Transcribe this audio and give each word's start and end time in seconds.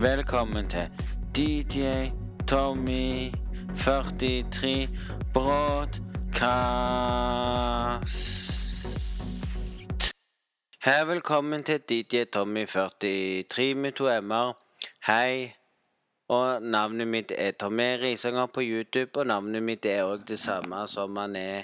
Velkommen 0.00 0.68
til 0.68 0.90
DJ 1.36 2.10
Tommy 2.48 3.32
43 3.76 4.88
Broadcast. 5.32 6.04
Hei, 10.84 11.06
velkommen 11.06 11.64
til 11.64 11.80
DJ 11.80 12.24
Tommy 12.32 12.66
43 12.66 13.74
med 13.74 13.92
to 13.92 14.20
m-er. 14.20 14.52
Hei. 15.06 15.54
Og 16.28 16.62
navnet 16.62 17.08
mitt 17.08 17.32
er 17.38 17.50
Tommy 17.50 17.96
Risanger 18.02 18.46
på 18.46 18.60
YouTube, 18.60 19.20
og 19.20 19.26
navnet 19.26 19.62
mitt 19.62 19.86
er 19.86 20.04
òg 20.04 20.28
det 20.28 20.38
samme 20.38 20.86
som 20.86 21.16
han 21.16 21.36
er 21.36 21.62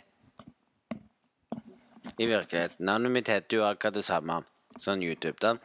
i 2.19 2.27
virkeligheten. 2.27 2.87
Navnet 2.87 3.13
mitt 3.13 3.29
heter 3.29 3.57
jo 3.57 3.69
akkurat 3.69 3.95
det 3.95 4.05
samme 4.05 4.43
som 4.79 5.03
YouTube, 5.03 5.37
da. 5.43 5.57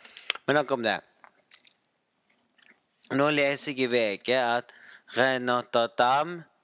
Men 0.47 0.55
nok 0.55 0.71
om 0.71 0.83
det. 0.83 0.99
Nå 3.15 3.29
leser 3.31 3.71
jeg 3.71 3.87
i 3.87 3.91
VG 3.91 4.33
at 4.35 4.73
Notre 5.39 5.87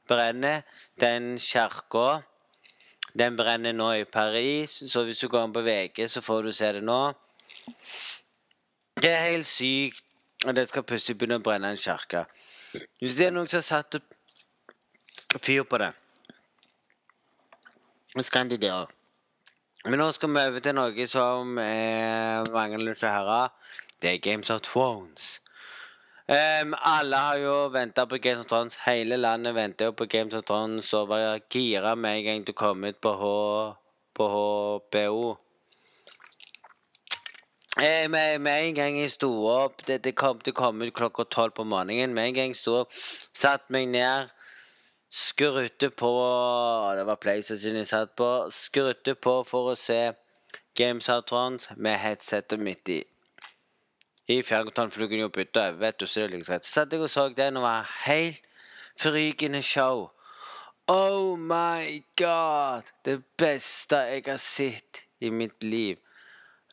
brenner. 0.08 0.62
Den 1.00 1.38
kirka 1.40 2.24
den 3.14 3.36
brenner 3.38 3.74
nå 3.74 3.92
i 3.94 4.06
Paris, 4.10 4.72
så 4.90 5.04
hvis 5.06 5.20
du 5.22 5.28
går 5.30 5.46
inn 5.46 5.54
på 5.54 5.62
VG, 5.62 6.08
så 6.10 6.22
får 6.22 6.48
du 6.48 6.52
se 6.52 6.72
det 6.74 6.82
nå. 6.82 7.14
Det 8.98 9.12
er 9.12 9.30
helt 9.30 9.48
sykt. 9.48 10.02
at 10.46 10.56
det 10.56 10.66
skal 10.68 10.84
plutselig 10.84 11.16
begynne 11.18 11.38
å 11.40 11.44
brenne 11.44 11.70
en 11.72 11.78
kirke. 11.80 12.26
Hvis 13.00 13.16
det 13.16 13.28
er 13.28 13.32
noen 13.32 13.48
som 13.48 13.62
har 13.62 13.64
satt 13.64 13.96
fyr 15.40 15.64
på 15.64 15.78
det, 15.80 15.94
så 18.18 18.26
kan 18.34 18.50
de 18.52 18.58
det 18.58 18.74
òg. 18.74 18.92
Men 19.86 20.02
nå 20.02 20.10
skal 20.12 20.34
vi 20.34 20.44
over 20.50 20.60
til 20.60 20.76
noe 20.76 21.08
som 21.08 21.58
eh, 21.64 22.44
mange 22.52 22.82
lyst 22.82 23.06
til. 23.06 23.32
Det 24.02 24.12
er 24.12 24.20
Games 24.26 24.50
of 24.50 24.62
Thrones. 24.68 25.40
Um, 26.28 26.74
alle 26.80 27.16
har 27.16 27.38
jo 27.38 27.68
venta 27.68 28.06
på 28.06 28.18
Games 28.18 28.40
of 28.40 28.48
Thrones. 28.48 28.78
Hele 28.86 29.18
landet 29.18 29.56
venter 29.56 29.86
jo 29.86 29.92
på 29.92 30.06
Games 30.06 30.34
of 30.34 30.46
Thrones 30.48 30.94
og 30.94 31.10
var 31.10 31.42
gira 31.52 31.96
med 31.96 32.18
en 32.18 32.24
gang 32.24 32.46
det 32.48 32.56
kom 32.56 32.84
ut 32.84 33.02
på, 33.02 33.12
H, 33.12 33.26
på 34.16 34.28
HBO. 34.30 35.36
Med, 37.78 38.40
med, 38.40 38.68
en 38.68 38.76
gang 38.76 39.00
jeg 39.00 39.10
sto 39.12 39.32
opp 39.50 39.80
Det, 39.88 40.04
det 40.04 40.12
kom, 40.16 40.38
til 40.40 40.54
å 40.54 40.56
komme 40.56 40.86
ut 40.86 40.94
klokka 40.94 41.26
tolv 41.26 41.58
på 41.58 41.68
morgenen. 41.68 42.14
Med 42.16 42.32
en 42.32 42.38
gang 42.38 42.54
jeg 42.54 42.62
sto 42.62 42.80
opp, 42.86 42.96
satte 43.36 43.74
meg 43.76 43.90
ned, 43.92 44.32
skrudde 45.12 45.90
på 45.90 46.12
Det 46.96 47.08
var 47.10 47.20
PlayStation 47.20 47.76
jeg 47.82 47.90
satt 47.92 48.16
på. 48.16 48.30
Skrudde 48.48 49.20
på 49.20 49.42
for 49.44 49.74
å 49.74 49.76
se 49.76 50.14
Games 50.78 51.10
of 51.10 51.26
Thrones 51.28 51.68
med 51.76 52.00
headsetet 52.00 52.64
midt 52.64 52.90
i. 52.90 53.02
I 54.28 54.42
fjernkontrollen, 54.44 55.10
kunne 55.10 55.26
jo 55.26 55.30
bytte 55.30 55.60
over, 55.60 55.80
vet 55.80 56.00
du. 56.00 56.08
Så 56.08 56.28
satt 56.64 56.94
jeg 56.94 57.02
og 57.02 57.10
så 57.10 57.30
den, 57.30 57.58
og 57.58 57.64
var 57.64 57.90
helt 58.06 58.44
frykende 59.00 59.62
show. 59.62 60.10
Oh 60.88 61.40
my 61.40 62.04
god! 62.18 62.84
Det 63.06 63.24
beste 63.38 63.96
jeg 63.96 64.24
har 64.28 64.38
sett 64.38 65.06
i 65.20 65.30
mitt 65.30 65.64
liv. 65.64 65.98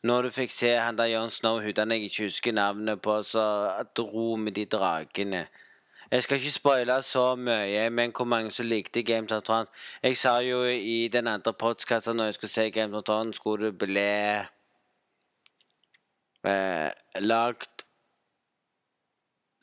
Når 0.03 0.21
du 0.21 0.29
fikk 0.33 0.51
se 0.51 0.71
han 0.75 0.97
der 0.97 1.11
Jon 1.11 1.29
Snow-hudene 1.29 1.95
jeg 1.95 2.09
ikke 2.09 2.23
husker 2.23 2.55
navnet 2.57 3.01
på, 3.01 3.19
så 3.23 3.43
dro 3.95 4.35
med 4.35 4.55
de 4.57 4.65
dragene. 4.65 5.45
Jeg 6.11 6.23
skal 6.23 6.37
ikke 6.37 6.51
spoile 6.51 7.01
så 7.01 7.35
mye, 7.35 7.89
men 7.89 8.11
hvor 8.11 8.25
mange 8.25 8.51
som 8.51 8.65
likte 8.65 9.03
Games 9.03 9.31
of 9.31 9.43
Thrones 9.43 9.69
Jeg 10.03 10.17
sa 10.17 10.39
jo 10.43 10.63
i 10.65 11.07
den 11.07 11.27
andre 11.27 11.53
podkasten 11.53 12.17
når 12.17 12.25
jeg 12.25 12.33
skulle 12.33 12.51
se 12.51 12.71
Games 12.71 12.95
of 12.95 13.03
Thrones, 13.03 13.35
skulle 13.35 13.65
det 13.65 13.77
bli 13.77 14.09
eh, 16.45 16.91
lagd 17.19 17.85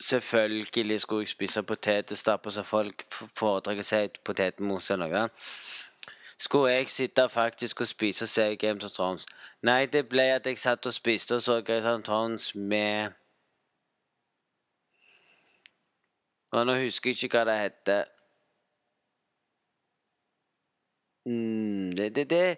Selvfølgelig 0.00 1.00
skulle 1.00 1.20
jeg 1.20 1.28
spise 1.28 1.62
potetstapper, 1.62 2.50
så 2.50 2.62
folk 2.62 3.02
foretrekker 3.10 3.82
seg 3.82 4.20
potetmos 4.24 4.90
eller 4.94 5.10
noe. 5.10 5.24
Skulle 6.38 6.70
jeg 6.70 6.88
sitte 6.88 7.28
faktisk 7.28 7.80
og 7.80 7.86
spise 7.86 8.24
og 8.24 8.28
se 8.28 8.56
Games 8.56 8.84
of 8.84 8.90
Thrones? 8.90 9.26
Nei, 9.62 9.86
det 9.86 10.04
ble 10.08 10.22
at 10.22 10.46
jeg 10.46 10.58
satt 10.58 10.86
og 10.86 10.94
spiste 10.94 11.34
og 11.34 11.42
så 11.42 11.60
Games 11.66 11.84
of 11.84 12.04
Thrones 12.06 12.54
med 12.54 13.10
Og 16.52 16.66
nå 16.66 16.78
husker 16.80 17.10
jeg 17.10 17.24
ikke 17.24 17.42
hva 17.42 17.44
det 17.44 17.58
heter. 17.60 18.04
Mm, 21.26 21.90
det, 21.96 22.14
det, 22.16 22.30
det, 22.30 22.56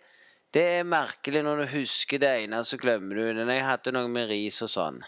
det, 0.55 0.67
er 0.81 0.89
merkelig 0.89 1.43
når 1.47 1.63
du 1.63 1.67
husker 1.77 2.21
det 2.23 2.31
ene, 2.45 2.63
så 2.67 2.79
glemmer 2.81 3.17
du 3.19 3.23
det. 3.39 3.47
Jeg 3.55 3.67
hadde 3.67 3.95
noe 3.95 4.11
med 4.11 4.29
ris 4.31 4.61
og 4.67 4.73
sånn. 4.73 5.01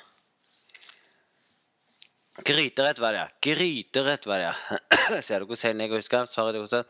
Gryterett 2.46 2.98
var 3.02 3.12
det, 3.12 3.24
ja. 3.24 3.28
Gryterett 3.44 4.26
var 4.26 4.40
det, 4.40 4.52
ja. 4.52 5.20
Ser 5.26 5.42
du 5.42 5.50
hvor 5.50 5.58
sen 5.60 5.82
jeg 5.82 5.92
husker? 5.92 6.30
Sorry. 6.32 6.62
Det, 6.70 6.84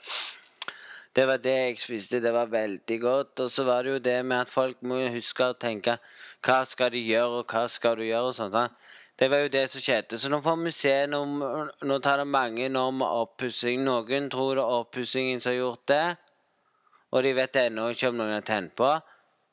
det 1.19 1.27
var 1.27 1.41
det 1.43 1.57
jeg 1.57 1.81
spiste. 1.83 2.21
Det 2.23 2.33
var 2.33 2.53
veldig 2.53 2.99
godt. 3.03 3.41
Og 3.41 3.51
så 3.51 3.65
var 3.67 3.83
det 3.83 3.97
jo 3.97 4.05
det 4.05 4.21
med 4.25 4.45
at 4.45 4.53
folk 4.53 4.79
må 4.87 5.01
huske 5.17 5.49
å 5.51 5.59
tenke 5.59 5.97
hva 6.47 6.63
skal 6.69 6.93
de 6.95 7.03
gjøre, 7.03 7.43
og 7.43 7.51
hva 7.51 7.67
skal 7.69 7.99
du 7.99 8.07
gjøre, 8.07 8.31
og 8.31 8.37
sånt. 8.39 8.55
sånn. 8.55 8.79
Det 9.19 9.29
var 9.31 9.43
jo 9.45 9.51
det 9.53 9.65
som 9.71 9.83
skjedde. 9.83 10.19
Så 10.19 10.31
nå 10.33 10.41
får 10.43 10.57
vi 10.63 10.71
se. 10.75 10.95
Nå, 11.11 11.25
nå 11.89 11.99
tar 12.03 12.23
det 12.23 12.29
mange 12.29 12.69
nå 12.73 12.85
med 12.97 13.19
oppussing. 13.25 13.83
Noen 13.85 14.31
tror 14.33 14.57
det 14.57 14.65
er 14.65 14.79
oppussingen 14.81 15.43
som 15.43 15.53
har 15.53 15.59
gjort 15.59 15.85
det, 15.91 16.07
og 17.13 17.23
de 17.23 17.35
vet 17.37 17.57
ennå 17.61 17.91
ikke 17.93 18.09
om 18.09 18.17
noen 18.17 18.33
har 18.33 18.45
tent 18.47 18.73
på. 18.77 18.89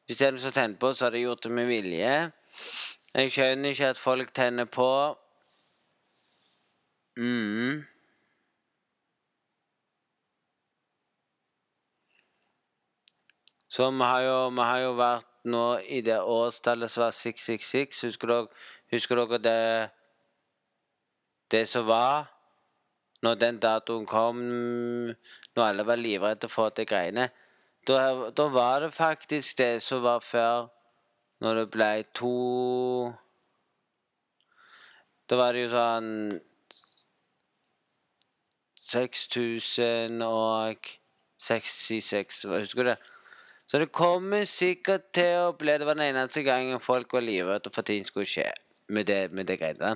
Hvis 0.07 0.21
det 0.21 0.27
er 0.27 0.31
noen 0.31 0.41
som 0.41 0.55
tent 0.55 0.79
på, 0.79 0.93
så 0.95 1.05
har 1.05 1.11
de 1.13 1.25
gjort 1.25 1.43
det 1.43 1.51
med 1.51 1.67
vilje. 1.67 2.13
Jeg 3.13 3.31
skjønner 3.35 3.73
ikke 3.73 3.89
at 3.93 3.99
folk 3.99 4.31
tenner 4.33 4.65
på. 4.65 4.89
mm. 7.17 7.83
Så 13.69 13.91
vi 13.91 14.03
har, 14.03 14.21
jo, 14.21 14.49
vi 14.49 14.61
har 14.65 14.79
jo 14.79 14.93
vært 14.97 15.27
nå 15.45 15.65
i 15.85 15.99
det 16.01 16.17
årstallet 16.21 16.89
som 16.89 17.03
var 17.03 17.13
666. 17.13 18.01
Husker 18.07 18.31
dere? 18.31 18.47
Husker 18.91 19.19
dere 19.19 19.37
det 19.43 19.89
Det 21.51 21.67
som 21.67 21.85
var 21.85 22.31
når 23.21 23.35
den 23.35 23.59
datoen 23.59 24.05
kom, 24.05 24.41
når 25.55 25.63
alle 25.63 25.85
var 25.85 25.95
livredde 25.99 26.49
for 26.49 26.69
de 26.69 26.85
greiene 26.85 27.29
da, 27.89 28.29
da 28.37 28.45
var 28.53 28.83
det 28.85 28.93
faktisk 28.93 29.57
det 29.57 29.81
som 29.81 30.03
var 30.03 30.21
før, 30.23 30.69
når 31.41 31.61
det 31.61 31.65
ble 31.73 31.91
to 32.13 32.35
Da 35.29 35.37
var 35.37 35.53
det 35.53 35.67
jo 35.67 35.69
sånn 35.71 36.09
6000 38.89 40.23
og 40.25 40.89
66 41.39 42.43
Husker 42.49 42.83
du 42.83 42.89
det? 42.91 42.97
Så 43.69 43.77
det 43.77 43.91
kommer 43.93 44.47
sikkert 44.49 45.11
til 45.13 45.35
å 45.43 45.53
bli 45.57 45.77
Det 45.77 45.85
var 45.87 45.99
den 45.99 46.09
eneste 46.09 46.43
gangen 46.43 46.81
folk 46.81 47.13
var 47.13 47.25
livredde 47.25 47.71
for 47.73 47.85
ting 47.85 48.05
skulle 48.07 48.29
skje 48.29 48.49
med 48.89 49.05
det, 49.05 49.31
med 49.31 49.45
det 49.45 49.59
greiene. 49.61 49.93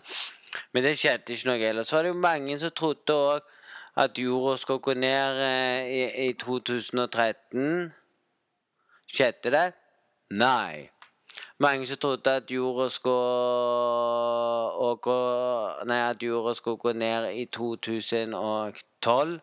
Men 0.72 0.86
det 0.86 1.00
skjedde 1.02 1.34
ikke 1.34 1.50
noe 1.50 1.66
ellers. 1.66 1.90
Så 1.90 1.96
var 1.96 2.06
det 2.06 2.12
jo 2.12 2.20
mange 2.22 2.60
som 2.62 2.74
trodde 2.78 3.16
òg 3.18 3.48
at 3.96 4.18
jorda 4.18 4.58
skulle 4.58 4.80
gå 4.80 4.94
ned 4.94 5.42
eh, 5.44 5.86
i, 5.88 6.30
i 6.30 6.34
2013. 6.34 7.94
Skjedde 9.14 9.52
det? 9.52 9.74
Nei. 10.32 10.90
Mange 11.60 11.88
som 11.88 11.98
trodde 11.98 12.36
at 12.36 12.52
jorda 12.52 12.90
skulle 12.90 13.14
gå 15.02 15.20
Nei, 15.86 16.10
at 16.10 16.24
jorda 16.24 16.54
skulle 16.54 16.78
gå 16.78 16.94
ned 16.94 17.32
i 17.32 17.46
2012. 17.46 19.40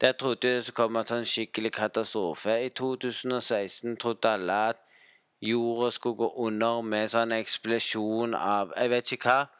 Der 0.00 0.12
trodde 0.12 0.48
det 0.48 0.64
skulle 0.64 0.76
komme 0.76 1.00
en 1.00 1.08
sånn 1.08 1.28
skikkelig 1.28 1.72
katastrofe. 1.72 2.58
I 2.66 2.68
2016 2.68 3.96
trodde 4.02 4.28
alle 4.28 4.58
at 4.72 4.82
jorda 5.40 5.90
skulle 5.90 6.16
gå 6.16 6.32
under 6.46 6.82
med 6.82 7.08
sånn 7.14 7.32
eksplosjon 7.32 8.34
av 8.34 8.74
Jeg 8.76 8.90
vet 8.90 9.12
ikke 9.12 9.30
hva. 9.30 9.55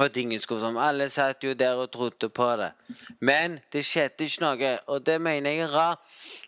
Og 0.00 0.16
ingen 0.16 0.40
skulle 0.40 0.60
som 0.60 0.76
Alle 0.76 1.08
satt 1.08 1.44
jo 1.44 1.52
der 1.54 1.74
og 1.74 1.90
trodde 1.92 2.28
på 2.28 2.56
det. 2.56 2.72
Men 3.20 3.60
det 3.72 3.84
skjedde 3.86 4.24
ikke 4.24 4.42
noe, 4.42 4.78
og 4.86 5.06
det 5.06 5.20
mener 5.20 5.50
jeg 5.50 5.60
er 5.60 5.74
rart. 5.74 5.98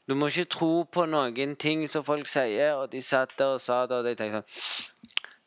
Du 0.09 0.15
må 0.15 0.27
ikke 0.27 0.45
tro 0.45 0.83
på 0.83 1.07
noen 1.07 1.55
ting 1.57 1.87
som 1.91 2.05
folk 2.05 2.27
sier, 2.27 2.75
og 2.75 2.91
de 2.93 3.03
satt 3.03 3.39
der 3.39 3.55
og 3.55 3.61
sa 3.61 3.85
det, 3.87 3.97
og 3.97 4.05
de 4.05 4.15
tenkte 4.15 4.43
sånn 4.47 4.95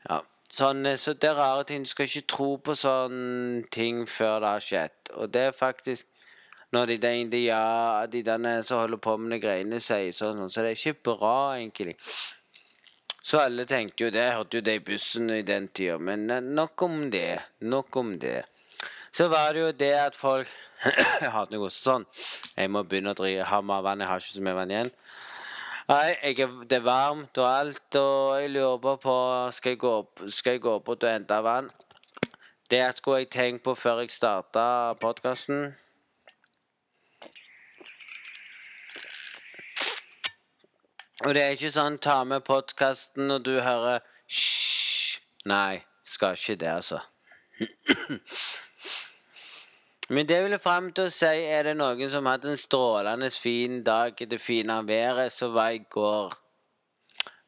Ja. 0.09 0.21
Sånn, 0.49 0.97
så 0.97 1.13
det 1.13 1.29
er 1.29 1.35
rare 1.37 1.63
ting. 1.63 1.83
Du 1.83 1.89
skal 1.89 2.07
ikke 2.07 2.27
tro 2.27 2.55
på 2.57 2.73
sånne 2.73 3.67
ting 3.69 4.07
før 4.09 4.39
det 4.39 4.47
har 4.49 4.63
skjedd. 4.65 5.11
Og 5.13 5.33
det 5.33 5.41
er 5.41 5.51
faktisk 5.51 6.07
når 6.71 6.85
de, 6.85 6.97
der 6.97 7.11
indianerne 7.11 8.57
de 8.57 8.63
som 8.63 8.79
holder 8.79 8.97
på 8.97 9.17
med 9.17 9.31
de 9.35 9.39
greiene, 9.41 9.79
sier 9.81 10.11
sånn. 10.13 10.49
Så 10.49 10.61
det 10.61 10.71
er 10.71 10.77
ikke 10.77 11.13
bra, 11.13 11.57
egentlig. 11.57 11.95
Så 13.21 13.41
alle 13.43 13.65
tenkte 13.67 14.05
jo 14.05 14.13
det. 14.13 14.23
Jeg 14.23 14.37
hørte 14.37 14.59
jo 14.59 14.65
det 14.65 14.75
i 14.79 14.85
bussen 14.91 15.29
i 15.33 15.41
den 15.45 15.67
tida. 15.67 15.97
Men 15.99 16.27
nok 16.55 16.81
om 16.87 17.09
det. 17.11 17.41
Nok 17.59 17.95
om 17.99 18.15
det. 18.19 18.43
Så 19.11 19.27
var 19.27 19.53
det 19.53 19.63
jo 19.63 19.71
det 19.71 19.93
at 19.97 20.15
folk 20.15 20.47
Jeg 21.21 21.31
hadde 21.33 21.57
noe 21.57 21.67
sånn. 21.73 22.05
Jeg 22.55 22.71
må 22.71 22.85
begynne 22.87 23.11
å 23.11 23.17
drikke, 23.17 23.49
ha 23.49 23.59
mer 23.65 23.83
vann. 23.83 23.99
Jeg 23.99 24.07
har 24.07 24.23
ikke 24.23 24.37
så 24.37 24.45
mye 24.45 24.55
vann 24.55 24.71
igjen. 24.71 24.91
Nei, 25.89 26.13
jeg, 26.21 26.47
det 26.69 26.77
er 26.77 26.85
varmt 26.85 27.39
og 27.41 27.47
alt, 27.49 27.97
og 27.97 28.37
jeg 28.37 28.51
lurer 28.53 28.99
på 29.01 29.15
Skal 29.55 29.73
jeg 29.73 29.81
gå 29.81 29.93
opp, 30.03 30.21
skal 30.29 30.55
jeg 30.55 30.61
gå 30.61 30.75
opp 30.77 30.91
og 30.93 31.05
hente 31.09 31.39
vann? 31.43 31.71
Det 32.69 32.83
skulle 32.95 33.23
jeg 33.23 33.31
tenkt 33.33 33.63
på 33.65 33.73
før 33.73 34.03
jeg 34.03 34.13
starta 34.13 34.93
podkasten. 35.01 35.71
Og 41.25 41.33
det 41.35 41.41
er 41.43 41.51
ikke 41.51 41.71
sånn 41.75 41.97
ta 41.99 42.21
med 42.23 42.45
podkasten 42.47 43.25
når 43.27 43.41
du 43.43 43.55
hører 43.59 43.99
Hysj. 44.31 45.17
Nei, 45.51 45.81
skal 46.07 46.37
ikke 46.37 46.55
det, 46.61 46.69
altså. 46.71 47.01
Men 50.15 50.29
det 50.29 50.37
vil 50.45 50.55
jeg 50.55 50.63
fram 50.63 50.87
til 50.95 51.09
å 51.09 51.13
si, 51.13 51.27
er 51.27 51.67
det 51.67 51.75
noen 51.75 52.09
som 52.13 52.29
hadde 52.29 52.53
en 52.53 52.61
strålende 52.61 53.29
fin 53.35 53.81
dag 53.83 54.15
i 54.23 54.29
det 54.31 54.39
fine 54.39 54.79
været 54.87 55.35
som 55.35 55.51
var 55.57 55.75
i 55.75 55.83
går. 55.91 56.39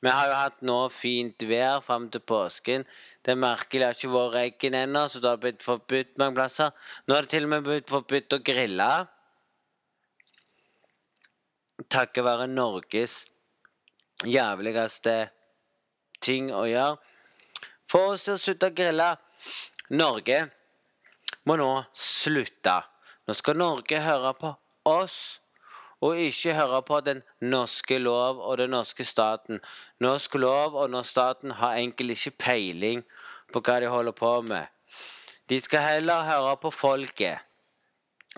Vi 0.04 0.10
har 0.12 0.28
jo 0.28 0.36
hatt 0.36 0.62
nå 0.68 0.78
fint 0.92 1.48
vær 1.48 1.80
fram 1.86 2.10
til 2.12 2.26
påsken. 2.28 2.84
Det 3.24 3.34
er 3.34 3.40
merkelig, 3.40 3.80
det 3.80 3.88
har 3.88 3.98
ikke 3.98 4.14
vært 4.18 4.36
regn 4.36 4.80
ennå, 4.84 5.08
så 5.08 5.24
det 5.24 5.32
har 5.32 5.42
blitt 5.42 5.64
forbudt 5.64 6.20
mange 6.20 6.42
plasser. 6.42 6.76
Nå 7.08 7.16
har 7.16 7.24
det 7.24 7.38
til 7.38 7.48
og 7.48 7.56
med 7.56 7.68
blitt 7.70 7.90
forbudt 7.90 8.36
å 8.36 8.44
grille. 8.52 8.94
Takket 11.88 12.26
være 12.28 12.52
Norges 12.52 13.31
jævligste 14.28 15.16
ting 16.22 16.52
å 16.54 16.66
gjøre. 16.70 16.98
For 17.90 18.14
oss 18.14 18.26
til 18.26 18.38
å 18.38 18.42
slutte 18.42 18.72
å 18.72 18.76
grille 18.76 19.10
Norge 19.92 20.46
må 21.48 21.58
nå 21.60 21.70
slutte. 21.98 22.78
Nå 23.28 23.36
skal 23.36 23.60
Norge 23.60 24.02
høre 24.02 24.34
på 24.38 24.54
oss, 24.90 25.18
og 26.02 26.18
ikke 26.18 26.56
høre 26.58 26.82
på 26.86 27.00
den 27.06 27.22
norske 27.46 28.00
lov 28.02 28.40
og 28.42 28.58
den 28.58 28.72
norske 28.74 29.06
staten. 29.06 29.60
Norsk 30.02 30.36
lov 30.42 30.76
og 30.76 30.90
norsk 30.90 31.12
staten 31.12 31.54
har 31.60 31.78
egentlig 31.78 32.18
ikke 32.18 32.38
peiling 32.48 33.04
på 33.54 33.62
hva 33.62 33.78
de 33.84 33.92
holder 33.92 34.16
på 34.18 34.32
med. 34.48 34.66
De 35.50 35.60
skal 35.62 35.86
heller 35.86 36.26
høre 36.26 36.56
på 36.58 36.72
folket. 36.74 37.44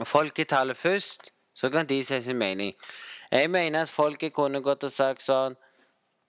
Folket 0.03 0.49
taler 0.49 0.73
først, 0.73 1.29
så 1.53 1.69
kan 1.69 1.85
de 1.87 2.01
si 2.03 2.21
sin 2.21 2.37
mening. 2.37 2.73
Jeg 3.31 3.49
mener 3.49 3.85
at 3.85 3.89
folket 3.89 4.33
kunne 4.33 4.61
gått 4.61 4.83
og 4.83 4.91
sagt 4.91 5.23
sånn 5.23 5.55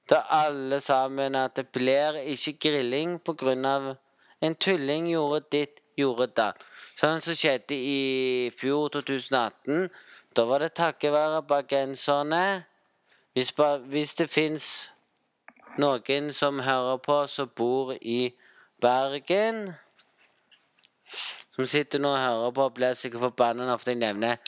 til 0.08 0.20
alle 0.30 0.80
sammen 0.80 1.36
at 1.38 1.56
det 1.56 1.68
blir 1.72 2.18
ikke 2.20 2.58
grilling 2.68 3.20
av 3.66 3.94
en 4.42 4.54
tulling 4.54 5.08
gjorde 5.08 5.40
ditt, 5.50 5.80
gjorde 5.96 6.26
datt. 6.36 6.64
Sånn 6.98 7.20
som 7.24 7.36
skjedde 7.38 7.74
i 7.74 8.50
fjor, 8.52 8.90
2018. 8.92 9.88
Da 10.34 10.44
var 10.44 10.60
det 10.60 10.74
takket 10.74 11.14
være 11.14 11.42
bergenserne. 11.42 12.64
Hvis, 13.34 13.52
hvis 13.88 14.14
det 14.14 14.28
fins 14.30 14.66
noen 15.78 16.32
som 16.32 16.60
hører 16.60 16.98
på, 17.02 17.24
som 17.26 17.50
bor 17.56 17.94
i 18.00 18.34
Bergen 18.82 19.74
Som 21.54 21.66
sitter 21.70 22.02
nå 22.02 22.10
og 22.10 22.18
hører 22.18 22.52
på 22.54 22.64
og 22.66 22.74
blir 22.74 22.96
sikkert 22.98 23.22
forbanna 23.28 23.66
når 23.68 23.82
jeg 23.86 23.98
nevner 24.00 24.38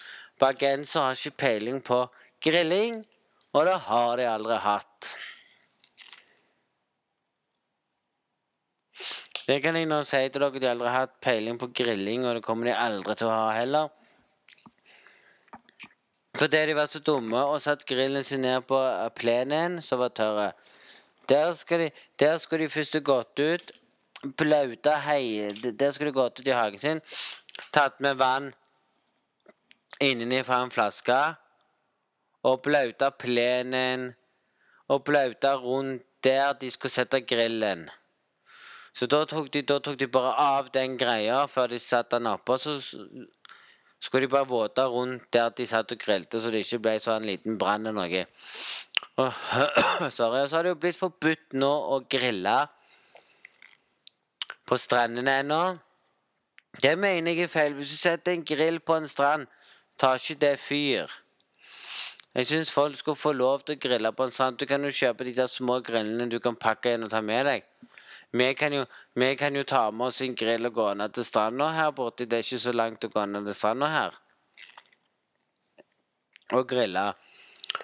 Bergensere 0.40 1.08
har 1.08 1.18
ikke 1.18 1.38
peiling 1.38 1.78
på 1.82 2.02
grilling, 2.42 2.98
og 3.54 3.66
det 3.66 3.76
har 3.86 4.16
de 4.20 4.26
aldri 4.28 4.58
hatt. 4.60 5.14
Det 9.46 9.60
kan 9.62 9.76
jeg 9.78 9.86
nå 9.86 10.00
si 10.02 10.24
til 10.26 10.42
dere. 10.42 10.58
De 10.58 10.68
aldri 10.72 10.90
har 10.90 11.04
hatt 11.04 11.20
peiling 11.22 11.58
på 11.60 11.68
grilling, 11.70 12.24
og 12.26 12.38
det 12.38 12.42
kommer 12.42 12.66
de 12.66 12.74
aldri 12.74 13.14
til 13.14 13.28
å 13.30 13.34
ha 13.34 13.52
heller. 13.54 13.92
Fordi 16.36 16.64
de 16.68 16.74
var 16.76 16.90
så 16.90 17.00
dumme 17.00 17.40
og 17.48 17.60
satt 17.62 17.86
grillen 17.88 18.24
sin 18.26 18.42
ned 18.44 18.66
på 18.68 18.80
plenen 19.16 19.78
som 19.80 20.02
var 20.02 20.10
tørre. 20.18 20.50
Der 21.30 21.54
skulle 21.54 21.88
de, 21.88 22.02
der 22.18 22.36
skal 22.42 22.60
de 22.60 22.68
først 22.68 22.98
gått 23.06 23.40
ut, 23.40 23.70
blauta 24.38 24.98
hei... 25.06 25.52
Der 25.54 25.94
skulle 25.94 26.10
de 26.10 26.18
gått 26.18 26.40
ut 26.40 26.50
i 26.50 26.54
hagen 26.54 26.82
sin, 26.82 27.00
tatt 27.72 28.02
med 28.04 28.18
vann 28.18 28.50
innenfra 30.02 30.60
en 30.62 30.70
flaske, 30.74 31.18
og 32.46 32.60
blauta 32.66 33.10
plenen, 33.10 34.10
og 34.92 35.06
blauta 35.06 35.54
rundt 35.62 36.04
der 36.24 36.52
de 36.60 36.70
skulle 36.70 36.92
sette 36.92 37.22
grillen. 37.24 37.86
Så 38.96 39.06
da 39.12 39.24
tok, 39.28 39.50
de, 39.52 39.60
da 39.66 39.76
tok 39.84 39.98
de 40.00 40.08
bare 40.08 40.32
av 40.40 40.70
den 40.72 40.96
greia 40.96 41.42
før 41.52 41.74
de 41.74 41.78
satte 41.82 42.16
den 42.16 42.30
oppå. 42.30 42.56
Så 42.56 42.78
skulle 44.00 44.24
de 44.24 44.32
bare 44.32 44.48
våte 44.48 44.86
rundt 44.88 45.26
der 45.36 45.50
de 45.56 45.66
satt 45.68 45.92
og 45.92 46.00
grilte, 46.00 46.40
så 46.40 46.52
det 46.52 46.64
ikke 46.64 46.80
ble 46.86 46.94
sånn 47.02 47.26
liten 47.28 47.58
brann 47.60 47.84
eller 47.90 48.06
noe. 48.06 48.24
Og, 49.16 49.32
sorry, 50.12 50.42
så 50.44 50.58
har 50.58 50.66
det 50.66 50.74
jo 50.74 50.80
blitt 50.80 50.96
forbudt 50.98 51.54
nå 51.56 51.70
å 51.94 52.02
grille 52.04 52.56
på 54.68 54.76
strendene 54.80 55.38
ennå. 55.40 55.60
Det 56.82 56.92
mener 57.00 57.32
jeg 57.32 57.46
er 57.46 57.52
feil. 57.52 57.76
Hvis 57.78 57.94
du 57.94 57.96
setter 57.96 58.36
en 58.36 58.44
grill 58.44 58.80
på 58.84 58.98
en 59.00 59.08
strand, 59.08 59.46
tar 59.96 60.20
ikke 60.20 60.40
det 60.44 60.52
fyr. 60.60 61.12
Jeg 62.36 62.50
syns 62.50 62.72
folk 62.72 62.98
skulle 62.98 63.16
få 63.16 63.32
lov 63.32 63.64
til 63.64 63.78
å 63.78 63.80
grille 63.86 64.12
på 64.12 64.26
en 64.28 64.34
strand. 64.36 64.60
Du 64.60 64.68
kan 64.68 64.84
jo 64.84 64.92
kjøpe 64.92 65.24
de 65.24 65.32
der 65.38 65.48
små 65.48 65.78
grillene 65.84 66.28
du 66.28 66.36
kan 66.44 66.56
pakke 66.60 66.92
inn 66.92 67.08
og 67.08 67.12
ta 67.12 67.22
med 67.24 67.48
deg. 67.48 67.64
Vi 68.32 68.54
kan, 68.54 68.72
jo, 68.72 68.84
vi 69.14 69.36
kan 69.36 69.54
jo 69.54 69.62
ta 69.62 69.90
med 69.90 70.08
oss 70.08 70.20
en 70.20 70.34
grill 70.34 70.66
og 70.66 70.74
gå 70.74 70.86
ned 70.94 71.14
til 71.14 71.24
stranda 71.24 71.70
her 71.72 71.92
borte. 71.96 72.26
Det 72.26 72.40
er 72.40 72.44
ikke 72.44 72.58
så 72.64 72.72
langt 72.74 73.04
å 73.06 73.12
gå 73.12 73.24
ned 73.30 73.46
til 73.46 73.54
stranda 73.54 73.90
her. 73.92 74.18
Og 76.52 76.66
grille. 76.68 77.12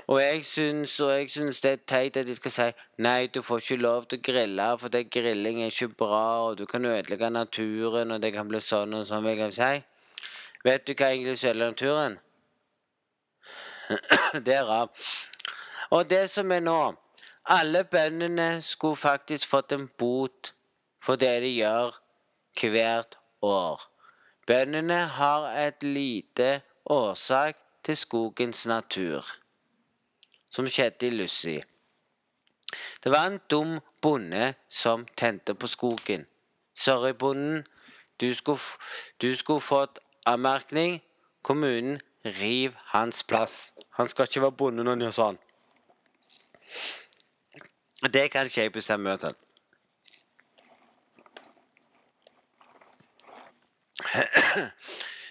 Og 0.09 0.19
jeg 0.21 0.44
syns, 0.47 0.94
og 1.00 1.12
jeg 1.12 1.31
syns 1.31 1.61
det 1.62 1.73
er 1.73 1.81
teit 1.87 2.17
at 2.17 2.27
de 2.27 2.35
skal 2.35 2.55
si 2.55 2.67
nei, 3.05 3.29
du 3.33 3.41
får 3.43 3.62
ikke 3.62 3.83
lov 3.83 4.06
til 4.09 4.19
å 4.19 4.25
grille, 4.29 4.67
for 4.81 4.93
det 4.93 5.05
grilling 5.15 5.62
er 5.62 5.71
ikke 5.71 5.94
bra, 6.03 6.25
og 6.49 6.59
du 6.59 6.67
kan 6.67 6.85
ødelegge 6.85 7.31
naturen, 7.31 8.15
og 8.15 8.23
det 8.23 8.33
kan 8.35 8.49
bli 8.49 8.61
sånn 8.61 8.94
og 8.99 9.06
sånn, 9.09 9.29
jeg 9.31 9.55
si. 9.56 9.73
Vet 10.67 10.87
du 10.87 10.94
hva 10.94 11.12
egentlig 11.12 11.39
ødelegger 11.39 11.75
naturen? 11.75 12.19
det 14.47 14.56
er 14.56 14.67
rart. 14.67 14.99
Og 15.93 16.09
det 16.11 16.25
som 16.31 16.50
er 16.53 16.62
nå 16.65 16.81
alle 17.44 17.85
bøndene 17.85 18.61
skulle 18.61 18.97
faktisk 18.97 19.49
fått 19.49 19.73
en 19.73 19.89
bot 19.99 20.55
for 21.03 21.17
det 21.17 21.41
de 21.43 21.50
gjør 21.56 21.99
hvert 22.61 23.19
år. 23.43 23.83
Bøndene 24.47 24.99
har 25.17 25.49
et 25.67 25.83
lite 25.83 26.62
årsak 26.85 27.56
til 27.85 27.97
skogens 27.97 28.67
natur, 28.67 29.27
som 30.50 30.69
skjedde 30.69 31.06
i 31.06 31.11
Lussi. 31.11 31.59
Det 33.05 33.11
var 33.12 33.27
en 33.27 33.41
dum 33.50 33.81
bonde 34.03 34.55
som 34.69 35.06
tente 35.17 35.55
på 35.55 35.67
skogen. 35.67 36.27
Sorry, 36.75 37.12
bonden. 37.12 37.65
Du 38.21 38.35
skulle, 38.35 38.61
du 39.23 39.34
skulle 39.37 39.61
fått 39.61 39.99
anmerkning. 40.27 41.03
Kommunen 41.43 42.01
riv 42.25 42.77
hans 42.84 43.25
plass. 43.25 43.75
Han 43.91 44.08
skal 44.08 44.25
ikke 44.25 44.43
være 44.43 44.53
bonde 44.53 44.84
når 44.84 44.93
han 44.93 45.06
gjør 45.06 45.17
sånn. 45.19 45.39
Det 48.03 48.31
kan 48.31 48.47
ikke 48.47 48.61
jeg 48.67 48.73
bestemme 48.73 49.11
meg 49.11 49.21
til. 49.21 49.35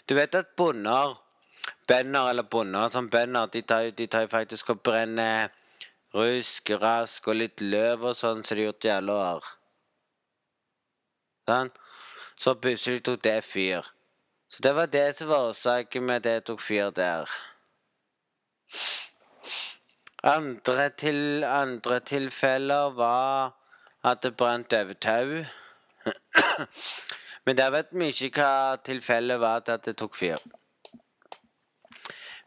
Du 0.09 0.15
vet 0.15 0.35
at 0.35 0.55
bonder 0.57 1.19
Bønder 1.87 2.29
eller 2.29 2.43
bonder 2.43 2.89
som 2.89 3.09
bønder, 3.09 3.45
de 3.45 3.61
tar, 3.61 3.89
de 3.91 4.07
tar 4.07 4.27
faktisk 4.27 4.69
og 4.69 4.79
brenner 4.79 5.49
rusk, 6.15 6.69
rask 6.81 7.27
og 7.27 7.35
litt 7.35 7.61
løv 7.61 8.05
og 8.11 8.15
sånn 8.15 8.43
som 8.45 8.55
de 8.55 8.63
har 8.63 8.69
gjort 8.69 8.87
i 8.87 8.91
alle 8.93 9.15
år. 9.15 9.49
Sånn? 11.49 11.71
Så 12.39 12.55
plutselig 12.63 13.03
tok 13.05 13.23
det 13.27 13.37
fyr. 13.45 13.91
Så 14.51 14.63
det 14.63 14.73
var 14.77 14.91
det 14.91 15.05
som 15.17 15.31
var 15.31 15.49
årsaken 15.49 16.07
med 16.07 16.21
at 16.21 16.27
det 16.29 16.37
tok 16.47 16.63
fyr 16.63 16.91
der. 16.95 17.29
Andre, 20.23 20.89
til, 20.89 21.43
andre 21.43 21.99
tilfeller 21.99 22.91
var 22.93 23.57
at 24.03 24.23
det 24.23 24.37
brant 24.37 24.73
over 24.73 24.93
tau. 24.93 25.45
Men 27.45 27.57
der 27.57 27.71
vet 27.71 27.85
vi 27.91 28.05
ikke 28.05 28.29
hva 28.41 28.75
tilfellet 28.85 29.39
var 29.41 29.59
til 29.59 29.71
at 29.71 29.85
det 29.85 29.95
tok 29.97 30.15
fyr. 30.15 30.37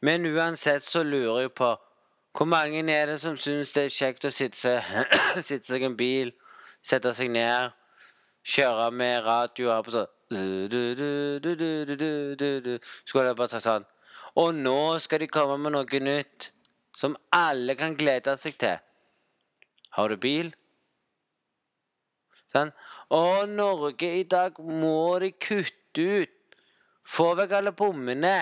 Men 0.01 0.27
uansett 0.27 0.83
så 0.87 1.03
lurer 1.03 1.41
jeg 1.41 1.53
på 1.53 1.75
hvor 2.37 2.45
mange 2.45 2.93
er 2.93 3.07
det 3.07 3.21
som 3.21 3.37
syns 3.37 3.73
det 3.73 3.85
er 3.85 3.95
kjekt 3.95 4.25
å 4.27 4.31
sitte 4.31 4.59
seg, 4.59 4.83
sitte 5.49 5.67
seg 5.67 5.83
i 5.83 5.87
en 5.87 5.97
bil, 5.97 6.33
sette 6.83 7.13
seg 7.15 7.31
ned, 7.31 7.71
kjøre 8.45 8.91
med 8.91 9.23
radio 9.27 9.71
og 9.75 9.85
på 9.87 9.95
sånn 9.95 10.11
Skulle 13.07 13.27
jeg 13.29 13.37
bare 13.39 13.49
sagt 13.53 13.65
sånn 13.65 13.85
Og 14.41 14.55
nå 14.57 14.99
skal 14.99 15.21
de 15.23 15.29
komme 15.31 15.59
med 15.63 15.77
noe 15.77 16.01
nytt 16.03 16.51
som 16.95 17.17
alle 17.35 17.75
kan 17.79 17.97
glede 17.99 18.37
seg 18.41 18.59
til. 18.61 18.79
Har 19.95 20.11
du 20.11 20.19
bil? 20.21 20.53
Sånn. 22.55 22.71
Å, 23.15 23.23
Norge 23.51 24.11
i 24.21 24.25
dag 24.31 24.59
må 24.63 25.19
de 25.23 25.33
kutte 25.39 26.05
ut. 26.23 26.61
Få 27.05 27.35
vekk 27.39 27.59
alle 27.59 27.75
bommene. 27.77 28.37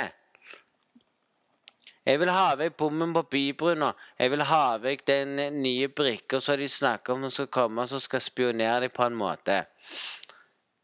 Jeg 2.02 2.18
vil 2.18 2.32
ha 2.34 2.54
vekk 2.58 2.76
bommen 2.82 3.12
på 3.14 3.22
Bybrua. 3.30 3.92
Jeg 4.18 4.32
vil 4.32 4.44
ha 4.48 4.64
vekk 4.82 5.04
den 5.06 5.36
nye 5.62 5.88
brikka 5.88 6.40
som 6.42 6.58
de 6.58 6.68
snakker 6.70 7.14
om 7.14 7.26
som 7.26 7.34
skal 7.36 7.50
komme, 7.58 7.86
som 7.86 8.02
skal 8.02 8.22
spionere 8.22 8.86
dem 8.86 8.94
på 8.94 9.06
en 9.06 9.18
måte. 9.18 9.60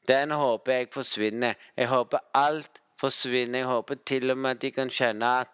Den 0.08 0.30
håper 0.30 0.72
jeg 0.76 0.92
forsvinner. 0.94 1.58
Jeg 1.76 1.90
håper 1.90 2.22
alt 2.38 2.80
forsvinner. 3.00 3.60
Jeg 3.60 3.70
håper 3.70 3.98
til 4.06 4.30
og 4.30 4.38
med 4.38 4.56
at 4.56 4.62
de 4.62 4.70
kan 4.72 4.92
kjenne 4.94 5.32
at 5.42 5.52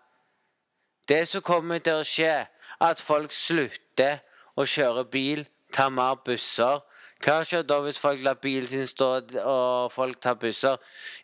det 1.08 1.28
som 1.28 1.42
kommer 1.44 1.78
til 1.84 2.00
å 2.00 2.06
skje, 2.08 2.46
at 2.80 3.00
folk 3.00 3.32
slutter 3.32 4.20
å 4.56 4.66
kjøre 4.68 5.04
bil, 5.10 5.44
tar 5.74 5.90
mer 5.94 6.18
busser. 6.26 6.82
Hva 7.24 7.38
skjer 7.46 7.62
da 7.64 7.78
hvis 7.84 7.98
folk 8.00 8.20
lar 8.24 8.36
bilen 8.42 8.68
sin 8.68 8.88
stå 8.88 9.08
og 9.40 9.92
folk 9.94 10.20
tar 10.20 10.36
busser? 10.40 10.76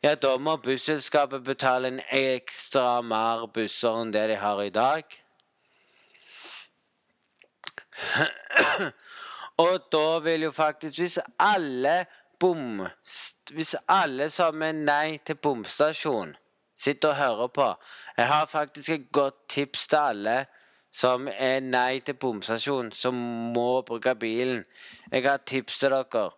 Ja, 0.02 0.14
da 0.14 0.36
må 0.40 0.56
busselskapet 0.62 1.44
betale 1.44 1.90
en 1.90 2.00
ekstra 2.14 3.02
mer 3.04 3.46
busser 3.52 3.98
enn 4.00 4.14
det 4.14 4.26
de 4.32 4.38
har 4.40 4.62
i 4.64 4.72
dag. 4.72 5.04
Og 9.60 9.76
da 9.92 10.18
vil 10.24 10.46
jo 10.46 10.50
faktisk 10.56 11.02
Hvis 11.02 11.18
alle 11.36 12.06
bom... 12.40 12.86
Hvis 13.50 13.74
alle 13.90 14.30
som 14.30 14.62
er 14.62 14.72
nei 14.78 15.18
til 15.26 15.36
bomstasjon, 15.42 16.36
sitter 16.80 17.08
og 17.08 17.16
hører 17.16 17.46
på 17.46 17.68
Jeg 18.16 18.26
har 18.26 18.46
faktisk 18.46 18.90
et 18.90 19.12
godt 19.12 19.48
tips 19.48 19.86
til 19.86 19.96
alle 19.96 20.46
som 20.92 21.28
er 21.30 21.60
nei 21.60 22.00
til 22.00 22.14
bomstasjon, 22.14 22.92
som 22.92 23.14
må 23.54 23.82
bruke 23.86 24.14
bilen. 24.14 24.64
Jeg 25.12 25.22
har 25.22 25.38
tips 25.46 25.78
til 25.78 25.94
dere. 25.94 26.30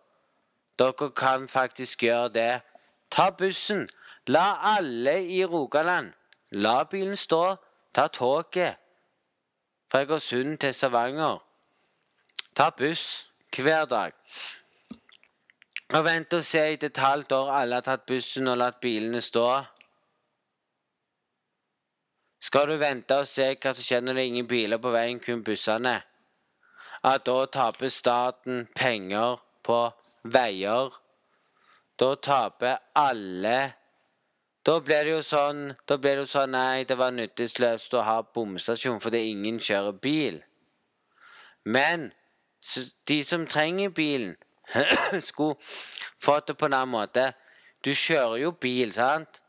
Dere 0.79 1.09
kan 1.17 1.47
faktisk 1.47 2.03
gjøre 2.05 2.29
det. 2.33 2.61
Ta 3.11 3.29
bussen. 3.29 3.87
La 4.27 4.77
alle 4.77 5.25
i 5.25 5.45
Rogaland 5.45 6.13
La 6.51 6.83
bilen 6.83 7.15
stå. 7.15 7.55
Ta 7.93 8.07
toget 8.07 8.75
fra 9.91 10.01
Egersund 10.01 10.57
til 10.57 10.73
Stavanger. 10.73 11.37
Ta 12.55 12.69
buss 12.69 13.29
hver 13.57 13.85
dag. 13.85 14.11
Og 15.93 16.05
vent 16.05 16.33
og 16.33 16.43
se 16.43 16.61
etter 16.73 16.89
et 16.89 16.97
halvt 16.97 17.31
år 17.31 17.51
alle 17.51 17.77
har 17.77 17.85
tatt 17.85 18.05
bussen 18.09 18.47
og 18.47 18.57
latt 18.57 18.79
bilene 18.81 19.21
stå. 19.21 19.45
Skal 22.43 22.67
du 22.67 22.75
vente 22.75 23.15
og 23.15 23.27
se 23.29 23.45
hva 23.53 23.71
som 23.71 23.85
skjer 23.85 24.01
når 24.03 24.17
det 24.17 24.23
er 24.23 24.31
ingen 24.33 24.47
biler 24.49 24.79
på 24.83 24.91
veien, 24.91 25.19
kun 25.23 25.43
bussene? 25.47 25.93
At 27.03 27.23
da 27.27 27.37
taper 27.51 27.91
staten 27.91 28.65
penger 28.75 29.39
på 29.63 29.77
veier. 30.23 30.91
Da 31.99 32.15
taper 32.15 32.79
alle 32.95 33.73
Da 34.65 34.79
blir 34.79 35.03
det 35.05 35.11
jo 35.11 35.19
sånn 35.21 35.75
Da 35.85 35.97
blir 36.01 36.15
det 36.15 36.23
jo 36.23 36.29
sånn 36.31 36.55
Nei, 36.55 36.85
det 36.89 36.95
var 36.97 37.11
nytteløst 37.13 37.93
å 37.93 38.01
ha 38.07 38.15
bomstasjon 38.23 38.97
fordi 39.03 39.21
ingen 39.29 39.59
kjører 39.61 39.99
bil. 40.01 40.39
Men 41.63 42.09
de 43.07 43.19
som 43.27 43.45
trenger 43.47 43.91
bilen, 43.93 44.35
skulle 45.29 45.59
fått 45.59 46.47
det 46.47 46.57
på 46.57 46.65
en 46.65 46.79
annen 46.79 46.95
måte. 46.95 47.27
Du 47.83 47.91
kjører 47.91 48.39
jo 48.41 48.51
bil, 48.55 48.91
sant? 48.95 49.42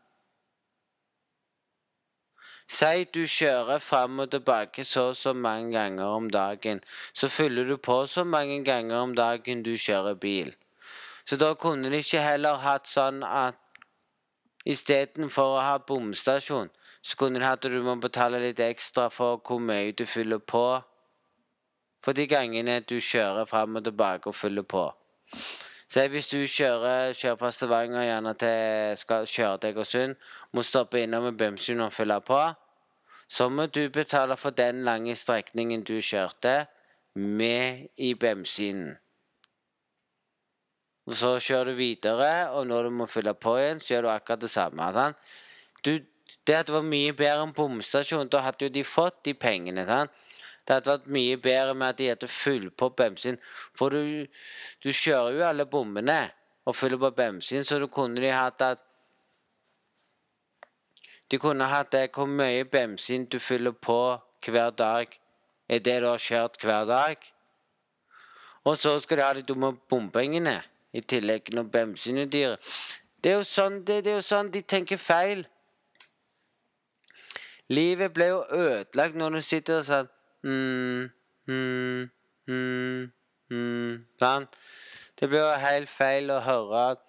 Si 2.67 3.05
du 3.15 3.27
kjører 3.29 3.79
fram 3.79 4.19
og 4.25 4.31
tilbake 4.31 4.85
så 4.85 5.09
og 5.09 5.17
så 5.17 5.33
mange 5.33 5.73
ganger 5.73 6.05
om 6.05 6.31
dagen. 6.31 6.81
Så 7.13 7.29
fyller 7.29 7.65
du 7.65 7.77
på 7.77 8.07
så 8.07 8.25
mange 8.25 8.65
ganger 8.65 8.97
om 8.97 9.15
dagen 9.15 9.63
du 9.63 9.77
kjører 9.77 10.15
bil. 10.15 10.55
Så 11.25 11.37
da 11.37 11.55
kunne 11.55 11.91
de 11.91 12.01
ikke 12.01 12.21
heller 12.25 12.57
hatt 12.65 12.89
sånn 12.89 13.23
at 13.25 13.61
istedenfor 14.65 15.57
å 15.57 15.61
ha 15.61 15.77
bomstasjon, 15.79 16.71
så 17.03 17.17
kunne 17.21 17.41
de 17.41 17.47
hatt 17.47 17.65
at 17.65 17.73
du 17.73 17.83
må 17.85 17.97
betale 18.01 18.41
litt 18.41 18.61
ekstra 18.61 19.11
for 19.13 19.41
hvor 19.45 19.61
mye 19.61 19.93
du 19.93 20.07
fyller 20.07 20.41
på 20.41 20.67
for 22.05 22.13
de 22.13 22.27
gangene 22.29 22.81
du 22.85 22.99
kjører 23.01 23.49
fram 23.49 23.79
og 23.79 23.85
tilbake 23.85 24.29
og 24.29 24.37
fyller 24.37 24.67
på. 24.69 24.89
Så 25.89 26.09
hvis 26.09 26.29
du 26.33 26.39
kjører, 26.49 27.13
kjører 27.13 27.39
fra 27.39 27.51
Stavanger 27.53 28.07
gjerne 28.07 28.35
til 28.41 28.99
skal 28.99 29.27
kjøre 29.29 29.59
til 29.61 29.75
Egersund, 29.75 30.15
må 30.53 30.63
stoppe 30.63 31.03
innom 31.03 31.29
en 31.29 31.37
bensin 31.37 31.81
og 31.85 31.93
fylle 31.93 32.19
på, 32.25 32.41
så 33.29 33.49
må 33.49 33.67
du 33.67 33.89
betale 33.93 34.37
for 34.37 34.51
den 34.51 34.85
lange 34.85 35.15
strekningen 35.15 35.85
du 35.85 35.99
kjørte, 36.01 36.67
med 37.15 37.87
i 37.97 38.15
bensinen. 38.15 38.97
Og 41.07 41.17
Så 41.17 41.39
kjører 41.39 41.65
du 41.65 41.73
videre, 41.79 42.51
og 42.51 42.67
når 42.67 42.83
du 42.83 42.91
må 42.91 43.07
fylle 43.07 43.35
på 43.35 43.57
igjen, 43.61 43.81
så 43.81 43.95
gjør 43.95 44.03
du 44.03 44.11
akkurat 44.11 44.41
det 44.41 44.51
samme. 44.51 44.89
Sant? 44.97 45.17
Du, 45.85 45.99
det 46.47 46.57
at 46.57 46.67
det 46.67 46.75
var 46.75 46.87
mye 46.87 47.13
bedre 47.13 47.45
enn 47.45 47.53
bomstasjon. 47.57 48.31
Da 48.33 48.41
hadde 48.47 48.67
jo 48.67 48.73
de 48.73 48.85
fått 48.89 49.21
de 49.29 49.35
pengene. 49.37 49.85
Sant? 49.89 50.25
Det 50.65 50.79
hadde 50.79 50.91
vært 50.91 51.11
mye 51.13 51.37
bedre 51.37 51.75
med 51.77 51.93
at 51.93 51.99
de 51.99 52.09
hadde 52.09 52.29
fylt 52.31 52.73
på 52.81 52.89
bensin. 52.97 53.37
For 53.77 53.93
du, 53.93 54.25
du 54.81 54.89
kjører 54.89 55.37
jo 55.37 55.45
alle 55.45 55.67
bommene 55.69 56.19
og 56.65 56.77
fyller 56.77 57.01
på 57.03 57.11
bensin, 57.19 57.65
så 57.65 57.79
du 57.79 57.87
kunne 57.93 58.23
de 58.25 58.33
hatt 58.33 58.65
at 58.65 58.91
De 61.33 61.39
kunne 61.41 61.65
hatt 61.65 61.89
det 61.93 62.11
hvor 62.13 62.29
mye 62.29 62.67
bensin 62.69 63.25
du 63.33 63.39
fyller 63.41 63.73
på 63.73 63.97
hver 64.45 64.71
dag, 64.77 65.09
er 65.69 65.79
det 65.81 65.95
du 66.03 66.07
har 66.07 66.21
kjørt 66.21 66.61
hver 66.61 66.85
dag. 66.85 67.17
Og 68.65 68.77
så 68.77 68.93
skal 69.01 69.19
de 69.19 69.25
ha 69.25 69.33
de 69.33 69.43
dumme 69.43 69.73
bompengene 69.89 70.59
i 70.93 71.01
tillegg 71.01 71.49
når 71.57 71.71
bensin 71.73 72.21
er 72.21 72.29
dyre. 72.29 72.59
Det 73.25 73.33
er 73.33 73.41
jo 73.41 73.47
sånn, 73.49 73.81
det, 73.89 74.03
det 74.05 74.13
er 74.13 74.21
jo 74.21 74.27
sånn 74.27 74.53
de 74.53 74.63
tenker 74.63 75.01
feil. 75.01 75.47
Livet 77.73 78.13
ble 78.13 78.29
jo 78.29 78.45
ødelagt 78.53 79.17
når 79.17 79.39
du 79.39 79.41
sitter 79.41 79.81
og 79.81 79.89
sånn 79.89 80.14
mm, 80.45 81.11
mm, 81.47 82.11
mm, 82.47 83.11
mm? 83.51 84.47
Det 85.21 85.29
blir 85.29 85.41
jo 85.41 85.51
helt 85.63 85.89
feil 85.89 86.31
å 86.31 86.43
høre 86.45 86.85
at 86.95 87.03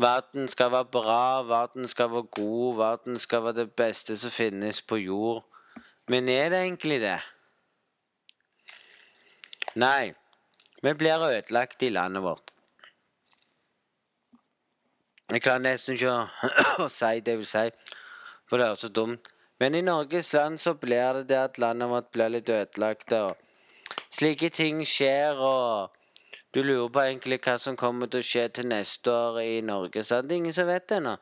verden 0.00 0.48
skal 0.48 0.72
være 0.72 0.90
bra, 0.92 1.42
verden 1.46 1.88
skal 1.88 2.10
være 2.12 2.28
god, 2.38 2.76
verden 2.76 3.18
skal 3.18 3.44
være 3.44 3.60
det 3.62 3.70
beste 3.78 4.16
som 4.18 4.34
finnes 4.34 4.82
på 4.82 4.98
jord. 5.00 5.44
Men 6.08 6.28
er 6.28 6.50
det 6.50 6.62
egentlig 6.64 7.00
det? 7.00 7.18
Nei. 9.76 10.14
Vi 10.82 10.92
blir 10.94 11.22
ødelagt 11.22 11.82
i 11.82 11.88
landet 11.88 12.22
vårt. 12.22 12.52
Jeg 15.30 15.42
klarer 15.42 15.64
nesten 15.64 15.96
ikke 15.96 16.12
å 16.84 16.88
si 16.98 17.18
det 17.24 17.32
jeg 17.34 17.40
vil 17.40 17.48
si, 17.50 17.64
for 18.46 18.62
det 18.62 18.68
er 18.68 18.78
så 18.78 18.90
dumt. 18.94 19.32
Men 19.58 19.74
i 19.74 19.82
Norges 19.82 20.32
land 20.32 20.60
så 20.60 20.74
blir 20.74 21.14
det 21.14 21.28
det 21.28 21.40
at 21.40 21.58
landet 21.58 21.88
vårt 21.88 22.10
blir 22.12 22.28
litt 22.28 22.48
ødelagt. 22.48 23.12
og 23.12 23.36
Slike 24.10 24.50
ting 24.50 24.86
skjer, 24.86 25.36
og 25.36 25.90
du 26.54 26.62
lurer 26.62 26.88
på 26.88 27.00
egentlig 27.00 27.40
hva 27.44 27.58
som 27.58 27.76
kommer 27.76 28.06
til 28.06 28.20
å 28.20 28.26
skje 28.26 28.48
til 28.48 28.68
neste 28.68 29.12
år 29.12 29.40
i 29.42 29.60
Norge. 29.60 30.04
Så 30.04 30.22
det 30.22 30.32
er 30.32 30.42
ingen 30.42 30.56
som 30.56 30.68
vet 30.68 30.88
det 30.88 30.96
ennå. 31.00 31.16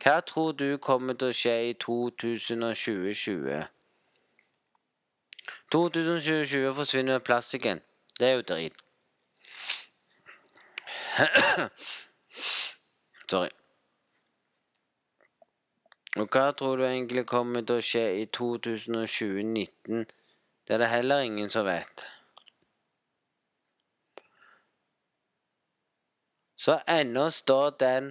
Hva 0.00 0.20
tror 0.24 0.52
du 0.56 0.78
kommer 0.80 1.14
til 1.14 1.28
å 1.28 1.36
skje 1.36 1.56
i 1.70 1.74
2020? 1.84 3.64
2020 5.72 6.74
forsvinner 6.74 7.18
plastikken. 7.18 7.80
Det 8.18 8.28
er 8.28 8.34
jo 8.40 8.48
drit. 8.48 8.74
Sorry. 13.30 13.59
Og 16.18 16.26
hva 16.26 16.50
tror 16.58 16.80
du 16.80 16.84
egentlig 16.88 17.22
kommer 17.30 17.62
til 17.62 17.78
å 17.78 17.84
skje 17.86 18.06
i 18.22 18.24
2020-19? 18.26 20.08
Det 20.66 20.74
er 20.74 20.82
det 20.82 20.90
heller 20.90 21.22
ingen 21.22 21.50
som 21.50 21.68
vet. 21.68 22.02
Så 26.60 26.80
ennå 26.88 27.30
står 27.30 27.70
den 27.80 28.10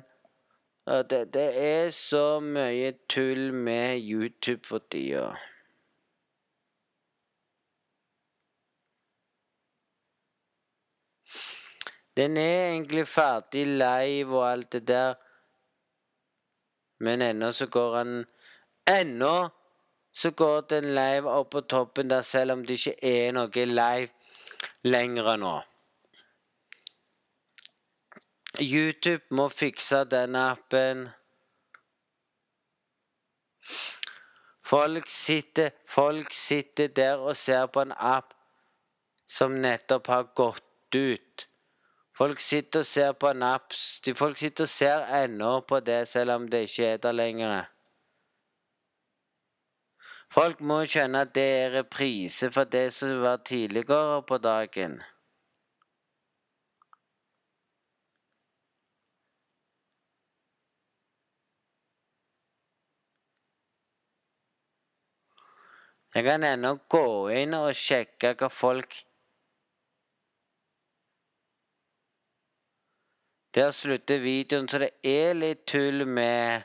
det, 0.90 1.34
det 1.34 1.50
er 1.62 1.92
så 1.94 2.40
mye 2.42 2.96
tull 3.12 3.52
med 3.54 4.00
YouTube 4.00 4.64
for 4.66 4.82
tida. 4.90 5.36
Den 12.18 12.38
er 12.38 12.72
egentlig 12.72 13.06
ferdig 13.08 13.68
live 13.68 14.34
og 14.34 14.48
alt 14.52 14.72
det 14.72 14.88
der. 14.88 15.14
Men 17.00 17.22
ennå 17.22 17.52
så 17.56 17.68
går 17.72 17.96
han 17.96 18.14
Ennå 18.90 19.50
så 20.12 20.32
går 20.32 20.62
den 20.70 20.96
live 20.96 21.30
opp 21.30 21.52
på 21.52 21.62
toppen 21.62 22.10
der, 22.10 22.22
selv 22.22 22.52
om 22.52 22.66
det 22.66 22.80
ikke 22.80 22.96
er 23.06 23.32
noe 23.36 23.66
live 23.66 24.10
lenger 24.84 25.38
nå. 25.38 25.54
YouTube 28.60 29.36
må 29.38 29.48
fikse 29.54 30.04
den 30.12 30.36
appen. 30.36 31.06
Folk 34.66 35.10
sitter, 35.10 35.72
folk 35.88 36.34
sitter 36.34 36.90
der 36.94 37.22
og 37.22 37.38
ser 37.38 37.70
på 37.74 37.86
en 37.86 37.94
app 37.96 38.34
som 39.30 39.56
nettopp 39.62 40.10
har 40.10 40.28
gått 40.36 40.96
ut. 40.96 41.49
Folk 42.20 42.42
sitter 42.44 42.82
og 42.84 42.86
ser 42.86 43.14
på 43.16 43.30
naps. 43.32 44.02
De 44.04 44.12
folk 44.12 44.36
sitter 44.38 44.66
og 44.66 44.70
ser 44.70 45.06
ennå 45.22 45.52
på 45.64 45.78
det, 45.80 46.02
selv 46.08 46.34
om 46.34 46.50
det 46.52 46.66
ikke 46.66 46.90
er 46.94 46.98
der 47.06 47.16
lenger. 47.16 47.70
Folk 50.28 50.60
må 50.60 50.82
skjønne 50.84 51.22
at 51.24 51.32
det 51.38 51.48
er 51.62 51.72
reprise 51.78 52.52
for 52.52 52.68
det 52.68 52.90
som 52.94 53.22
var 53.24 53.40
tidligere 53.48 54.20
på 54.28 54.38
dagen. 54.38 55.00
Jeg 66.16 66.26
kan 66.28 66.44
ennå 66.44 66.76
gå 66.92 67.06
inn 67.32 67.56
og 67.56 67.72
sjekke 67.80 68.36
hva 68.36 68.52
folk 68.52 68.92
gjør. 68.92 69.09
Der 73.56 73.72
slutter 73.72 74.20
videoen, 74.20 74.68
så 74.70 74.78
det 74.78 74.90
er 75.04 75.34
litt 75.34 75.66
tull 75.68 76.06
med 76.06 76.62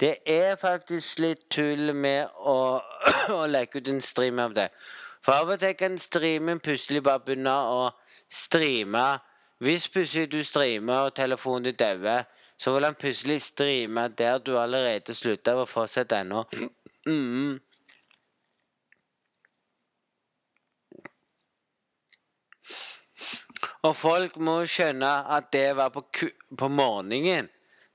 Det 0.00 0.16
er 0.26 0.56
faktisk 0.56 1.18
litt 1.20 1.42
tull 1.50 1.92
med 1.94 2.30
å, 2.40 2.80
å 3.40 3.42
legge 3.46 3.78
ut 3.78 3.90
en 3.92 4.00
stream 4.00 4.40
av 4.40 4.54
det. 4.56 4.70
For 5.22 5.36
av 5.36 5.52
og 5.52 5.60
til 5.62 5.76
kan 5.78 5.98
streamen 6.00 6.62
plutselig 6.64 7.04
bare 7.04 7.22
begynne 7.22 7.52
å 7.52 7.84
streame. 8.26 9.04
Hvis 9.62 9.86
plutselig 9.92 10.32
du 10.32 10.40
streamer 10.42 11.06
og 11.06 11.14
telefonen 11.14 11.68
din 11.68 11.78
dauer, 11.78 12.24
så 12.58 12.72
vil 12.74 12.88
han 12.88 12.98
plutselig 12.98 13.42
streame 13.44 14.08
der 14.18 14.40
du 14.42 14.56
allerede 14.58 15.14
slutta 15.14 15.54
og 15.60 15.68
fortsette 15.68 16.24
ennå. 16.24 16.46
Mm. 17.02 17.56
Og 23.82 23.96
folk 23.98 24.36
må 24.38 24.60
skjønne 24.70 25.10
at 25.34 25.48
det 25.54 25.72
var 25.74 25.90
på, 25.90 26.04
på 26.58 26.68
morgenen. 26.70 27.48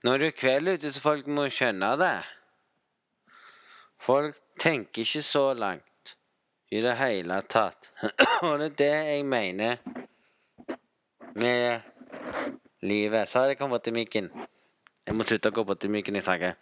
det 0.03 0.27
er 0.27 0.31
kveld 0.35 0.73
ute, 0.75 0.91
så 0.91 1.01
folk 1.01 1.27
må 1.27 1.47
skjønne 1.47 1.93
det. 2.01 2.17
Folk 3.97 4.35
tenker 4.59 5.01
ikke 5.01 5.21
så 5.23 5.53
langt 5.53 6.17
i 6.71 6.81
det 6.83 6.95
hele 6.99 7.39
tatt. 7.47 7.91
Og 8.47 8.59
det 8.59 8.67
er 8.67 8.75
det 8.81 8.91
jeg 9.13 9.25
mener 9.25 9.77
med 11.35 11.79
livet. 12.83 13.29
Så 13.29 13.39
har 13.39 13.53
jeg 13.53 13.57
kommet 13.57 13.83
til 13.83 13.95
mikken. 13.95 14.29
Jeg 15.07 15.15
må 15.15 15.23
slutte 15.23 15.53
å 15.53 15.55
gå 15.55 15.63
bort 15.63 15.79
til 15.79 15.93
mikken 15.93 16.19
jeg 16.19 16.27
snakker. 16.27 16.57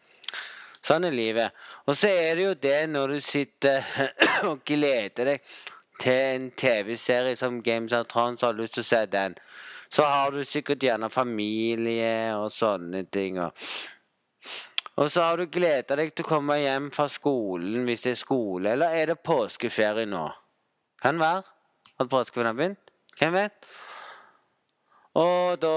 Sånn 0.85 1.07
er 1.07 1.15
livet. 1.17 1.55
Og 1.89 1.97
så 1.97 2.11
er 2.13 2.37
det 2.37 2.45
jo 2.45 2.53
det 2.61 2.81
når 2.93 3.15
du 3.15 3.25
sitter 3.25 3.81
og 4.51 4.61
gleder 4.67 5.33
deg 5.33 5.55
til 5.99 6.35
en 6.35 6.49
TV-serie 6.51 7.35
som 7.39 7.61
Games 7.63 7.93
of 7.93 8.07
Thrones 8.11 8.43
og 8.43 8.51
har 8.51 8.59
lyst 8.59 8.77
til 8.77 8.85
å 8.85 8.89
se 8.89 9.01
den, 9.11 9.35
så 9.89 10.05
har 10.09 10.31
du 10.33 10.43
sikkert 10.43 10.83
gjerne 10.83 11.09
familie 11.13 12.35
og 12.35 12.49
sånne 12.53 13.05
ting. 13.13 13.39
Og, 13.39 13.65
og 14.99 15.11
så 15.11 15.27
har 15.29 15.39
du 15.39 15.47
gleda 15.51 15.97
deg 15.99 16.13
til 16.13 16.25
å 16.25 16.31
komme 16.33 16.59
hjem 16.61 16.91
fra 16.95 17.07
skolen 17.11 17.85
hvis 17.87 18.05
det 18.07 18.15
er 18.15 18.21
skole, 18.21 18.75
eller 18.75 18.95
er 18.95 19.13
det 19.13 19.21
påskeferie 19.23 20.07
nå? 20.09 20.25
Kan 21.01 21.21
være 21.21 21.43
at 21.99 22.09
påskeferien 22.11 22.51
har 22.51 22.59
begynt. 22.59 22.95
Hvem 23.19 23.37
vet? 23.37 23.69
Og 25.15 25.61
da, 25.61 25.75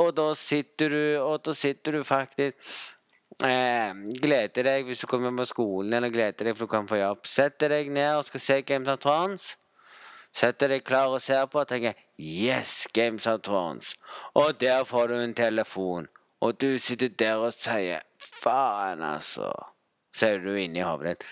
og 0.00 0.14
da 0.16 0.30
sitter 0.32 0.88
du 0.88 1.02
Og 1.20 1.42
da 1.44 1.52
sitter 1.52 1.98
du 1.98 2.04
faktisk 2.08 2.96
eh, 3.44 3.94
gleder 4.22 4.66
deg 4.66 4.88
hvis 4.88 5.02
du 5.02 5.06
kommer 5.10 5.32
på 5.36 5.46
skolen, 5.48 5.92
eller 5.94 6.12
gleder 6.14 6.48
deg 6.48 6.56
for 6.56 6.66
du 6.66 6.72
kan 6.72 6.88
få 6.90 7.00
jobb. 7.00 7.26
Setter 7.26 7.72
deg 7.74 7.90
ned 7.94 8.18
og 8.18 8.28
skal 8.28 8.44
se 8.44 8.60
Games 8.62 8.88
of 8.88 9.00
Thrones. 9.04 9.56
Setter 10.34 10.70
deg 10.74 10.84
klar 10.84 11.08
og 11.10 11.22
ser 11.24 11.46
på 11.46 11.60
og 11.60 11.68
tenker 11.68 11.94
'Yes, 12.18 12.86
Games 12.92 13.26
of 13.26 13.40
Thrones'. 13.46 13.94
Og 14.34 14.60
der 14.60 14.84
får 14.84 15.06
du 15.06 15.14
en 15.14 15.34
telefon. 15.34 16.08
Og 16.40 16.60
du 16.60 16.78
sitter 16.78 17.08
der 17.08 17.34
og 17.34 17.52
sier 17.52 18.00
'Faen, 18.42 19.02
altså'. 19.02 19.72
Sier 20.14 20.38
du 20.38 20.54
inni 20.54 20.80
hodet 20.80 21.08
ditt. 21.08 21.24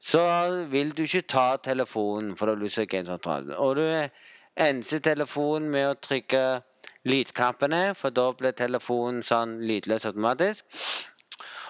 Så 0.00 0.66
vil 0.70 0.90
du 0.90 1.02
ikke 1.02 1.22
ta 1.22 1.56
telefonen 1.56 2.36
for 2.36 2.46
å 2.46 2.58
lyse 2.58 2.86
Games 2.86 3.08
of 3.08 3.20
Thrones. 3.20 3.54
Og 3.56 3.76
du 3.76 4.08
enser 4.56 4.98
telefonen 4.98 5.70
med 5.70 5.86
å 5.90 5.94
trykke 5.94 6.62
lydknappene, 7.04 7.94
for 7.94 8.10
da 8.10 8.32
blir 8.32 8.54
telefonen 8.58 9.22
sånn 9.22 9.60
lydløs 9.66 10.06
automatisk. 10.06 10.64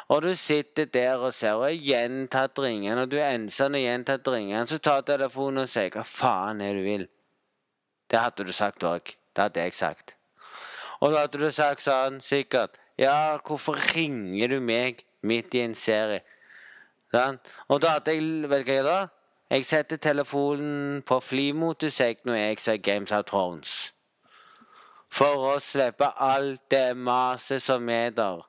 Og 0.09 0.23
du 0.23 0.35
sitter 0.35 0.85
der 0.85 1.16
og 1.16 1.33
ser 1.35 1.55
og 1.55 1.68
jeg 1.70 1.83
gjentatt 1.87 2.59
ringen, 2.59 2.98
og 2.98 3.11
du 3.11 3.16
er 3.20 3.35
ensom 3.37 3.74
og 3.74 3.85
gjentatt 3.85 4.29
ringen. 4.29 4.66
Så 4.66 4.79
tar 4.79 5.00
telefonen 5.07 5.62
og 5.62 5.68
sier 5.68 5.90
'hva 5.90 6.03
faen 6.05 6.61
er 6.61 6.74
det 6.74 6.83
du 6.83 6.88
vil'? 6.88 7.09
Det 8.11 8.18
hadde 8.18 8.44
du 8.44 8.53
sagt 8.53 8.83
òg. 8.83 9.14
Det 9.37 9.42
hadde 9.42 9.61
jeg 9.61 9.74
sagt. 9.74 10.14
Og 11.00 11.12
da 11.12 11.18
hadde 11.18 11.38
du 11.38 11.50
sagt 11.50 11.83
sånn 11.83 12.20
sikkert 12.20 12.79
'Ja, 12.98 13.38
hvorfor 13.38 13.74
ringer 13.96 14.48
du 14.48 14.61
meg 14.61 15.05
midt 15.22 15.55
i 15.55 15.61
en 15.61 15.74
serie?' 15.74 16.22
Sånn. 17.14 17.38
Og 17.68 17.81
da 17.81 17.88
hadde 17.88 18.14
jeg 18.14 18.48
Vet 18.48 18.66
du 18.66 18.70
hva 18.70 18.77
jeg 18.77 18.85
da? 18.85 19.09
Jeg 19.53 19.64
setter 19.64 19.96
telefonen 19.96 21.03
på 21.03 21.20
flymodus 21.20 21.98
når 22.24 22.35
jeg 22.35 22.59
ser 22.59 22.77
Games 22.77 23.12
of 23.12 23.27
Thrones. 23.27 23.92
For 25.12 25.37
å 25.37 25.59
slippe 25.61 26.09
alt 26.16 26.62
det 26.70 26.96
maset 26.96 27.61
som 27.62 27.88
er 27.88 28.11
der. 28.16 28.40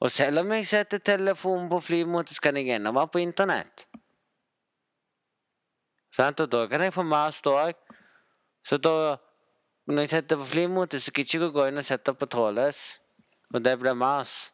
Og 0.00 0.10
selv 0.10 0.38
om 0.38 0.52
jeg 0.52 0.66
setter 0.66 0.98
telefonen 0.98 1.68
på 1.70 1.80
flymåte, 1.80 2.34
så 2.34 2.40
kan 2.40 2.56
jeg 2.56 2.76
ennå 2.76 2.92
være 2.92 3.08
på 3.08 3.18
internett. 3.18 3.86
Sant? 6.16 6.40
Og 6.40 6.52
da 6.52 6.66
kan 6.66 6.82
jeg 6.82 6.94
få 6.94 7.02
mast 7.02 7.46
òg. 7.46 7.74
Så 8.64 8.78
da 8.78 9.16
Når 9.86 10.00
jeg 10.00 10.08
setter 10.08 10.36
på 10.36 10.44
flymåte, 10.44 11.00
så 11.00 11.12
gidder 11.12 11.28
jeg 11.32 11.42
ikke 11.42 11.52
gå 11.52 11.64
inn 11.68 11.78
og 11.78 11.84
sette 11.84 12.14
på 12.14 12.26
trådløs. 12.26 13.00
Og 13.54 13.64
det 13.64 13.74
blir 13.78 13.92
mas. 13.92 14.52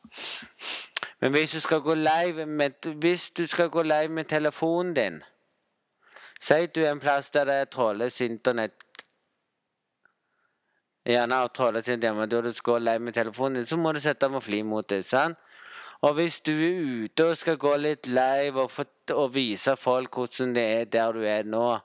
Men 1.21 1.31
hvis 1.31 1.53
du 1.53 1.61
skal 1.61 1.81
gå 1.81 1.95
live 1.95 2.47
med, 2.47 2.95
hvis 2.95 3.31
du 3.31 3.47
skal 3.47 3.69
gå 3.71 3.83
live 3.83 4.09
med 4.09 4.25
telefonen 4.25 4.95
din 4.95 5.23
Si 6.41 6.67
du 6.67 6.81
er 6.81 6.91
en 6.91 7.01
plass 7.01 7.31
der 7.31 7.45
det 7.45 7.55
er 7.55 7.65
trådløs 7.65 8.21
internett 8.21 8.73
Gjerne 11.07 11.35
har 11.35 11.49
til 11.81 11.95
internett, 11.95 12.33
og 12.33 12.45
du 12.45 12.53
skal 12.53 12.83
lei 12.83 12.99
med 12.99 13.13
telefonen 13.13 13.55
din, 13.55 13.67
så 13.67 13.77
må 13.77 13.93
du 13.93 14.01
sette 14.01 14.29
på 14.29 14.41
flymåte. 14.41 15.03
sant? 15.03 15.39
Og 16.03 16.15
hvis 16.15 16.41
du 16.41 16.53
er 16.53 17.05
ute 17.05 17.25
og 17.25 17.37
skal 17.37 17.57
gå 17.57 17.77
litt 17.77 18.07
live 18.07 18.61
og, 18.61 18.71
og 19.13 19.35
vise 19.35 19.77
folk 19.77 20.15
hvordan 20.17 20.55
det 20.55 20.65
er 20.65 20.85
der 20.85 21.13
du 21.13 21.25
er 21.25 21.43
nå, 21.45 21.79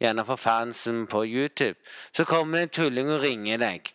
gjerne 0.00 0.24
for 0.24 0.36
fansen 0.36 1.06
på 1.06 1.24
YouTube, 1.24 1.78
så 2.12 2.24
kommer 2.24 2.58
det 2.58 2.62
en 2.62 2.68
tulling 2.68 3.10
og 3.10 3.22
ringer 3.22 3.58
deg. 3.58 3.92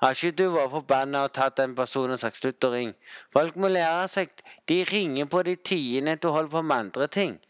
Har 0.00 0.12
ikke 0.12 0.36
du 0.36 0.50
vært 0.52 0.72
forbanna 0.72 1.24
og 1.24 1.32
tatt 1.32 1.60
en 1.60 1.74
person 1.76 2.10
og 2.10 2.20
sagt 2.20 2.36
'slutt 2.36 2.64
å 2.64 2.72
ringe'? 2.72 2.96
Folk 3.32 3.56
må 3.56 3.68
lære 3.68 4.08
seg 4.08 4.28
De 4.68 4.84
ringer 4.84 5.24
på 5.24 5.42
de 5.42 5.56
tidene 5.56 6.16
du 6.16 6.28
holder 6.28 6.50
på 6.50 6.62
med 6.62 6.76
andre 6.76 7.06
ting. 7.06 7.40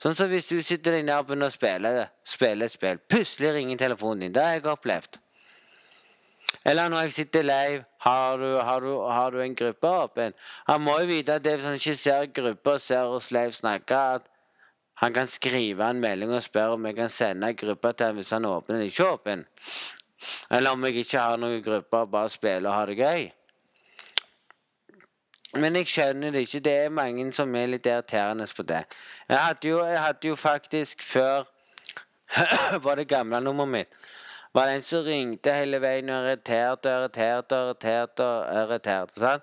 Sånn 0.00 0.16
som 0.16 0.30
hvis 0.32 0.48
du 0.48 0.56
sitter 0.64 0.96
deg 0.96 1.04
ned 1.04 1.16
og 1.18 1.26
spiller 1.28 1.46
å 1.46 1.52
spille, 1.52 2.06
spille 2.24 2.68
et 2.68 2.72
spill. 2.72 3.00
Plutselig 3.10 3.52
ringer 3.58 3.82
telefonen 3.82 4.24
din. 4.24 4.32
Det 4.32 4.44
har 4.44 4.56
jeg 4.56 4.70
opplevd. 4.72 5.20
Eller 6.64 6.88
når 6.88 7.06
jeg 7.06 7.12
sitter 7.18 7.44
live, 7.44 7.84
har 8.00 8.44
har 8.64 8.80
du, 8.80 8.90
har 9.12 9.30
du 9.30 9.40
en 9.40 9.54
gruppe 9.54 9.86
åpen? 9.86 10.34
Han 10.66 10.80
må 10.80 10.98
jo 11.00 11.10
vite 11.12 11.36
at 11.36 11.44
det 11.44 11.54
hvis 11.56 11.68
han 11.68 11.76
ikke 11.78 11.96
ser 11.96 12.32
grupper 12.34 12.78
og 12.78 12.80
ser 12.80 13.12
oss 13.12 13.30
live 13.30 13.52
snakke, 13.52 13.96
at 13.96 14.26
han 15.00 15.12
kan 15.12 15.28
skrive 15.28 15.84
en 15.84 16.00
melding 16.00 16.32
og 16.32 16.42
spørre 16.44 16.76
om 16.76 16.86
jeg 16.86 16.96
kan 16.96 17.12
sende 17.12 17.54
gruppa 17.56 17.92
til 17.92 18.10
ham 18.10 18.18
hvis 18.20 18.32
han 18.36 18.48
åpner 18.48 18.76
den 18.76 18.88
ikke 18.88 19.06
åpen. 19.14 19.44
Eller 20.50 20.70
om 20.72 20.84
jeg 20.84 21.04
ikke 21.04 21.20
har 21.20 21.38
noen 21.40 21.62
grupper, 21.64 22.08
bare 22.08 22.32
spiller 22.32 22.68
og 22.68 22.76
har 22.76 22.90
det 22.90 22.98
gøy. 22.98 23.28
Men 25.54 25.76
jeg 25.76 25.88
skjønner 25.90 26.30
det 26.30 26.44
ikke. 26.46 26.60
Det 26.62 26.76
er 26.84 26.92
mange 26.94 27.32
som 27.34 27.54
er 27.58 27.72
litt 27.72 27.86
irriterende 27.86 28.46
på 28.56 28.62
det. 28.62 28.84
Jeg 29.28 29.38
hadde 29.38 29.68
jo, 29.68 29.80
jeg 29.84 30.00
hadde 30.00 30.28
jo 30.28 30.36
faktisk 30.36 31.02
før 31.02 31.48
Var 32.84 32.94
det 32.94 33.08
gamle 33.10 33.40
nummeret 33.42 33.72
mitt 33.72 33.96
var 34.52 34.66
det 34.66 34.74
en 34.74 34.82
som 34.82 35.04
ringte 35.06 35.52
hele 35.54 35.78
veien 35.82 36.08
og 36.10 36.24
irriterte 36.26 36.90
og 36.90 37.04
irriterte 37.04 37.56
og 37.56 37.68
irriterte. 37.68 38.24
og 38.24 38.62
irriterte, 38.62 39.20
sant? 39.20 39.42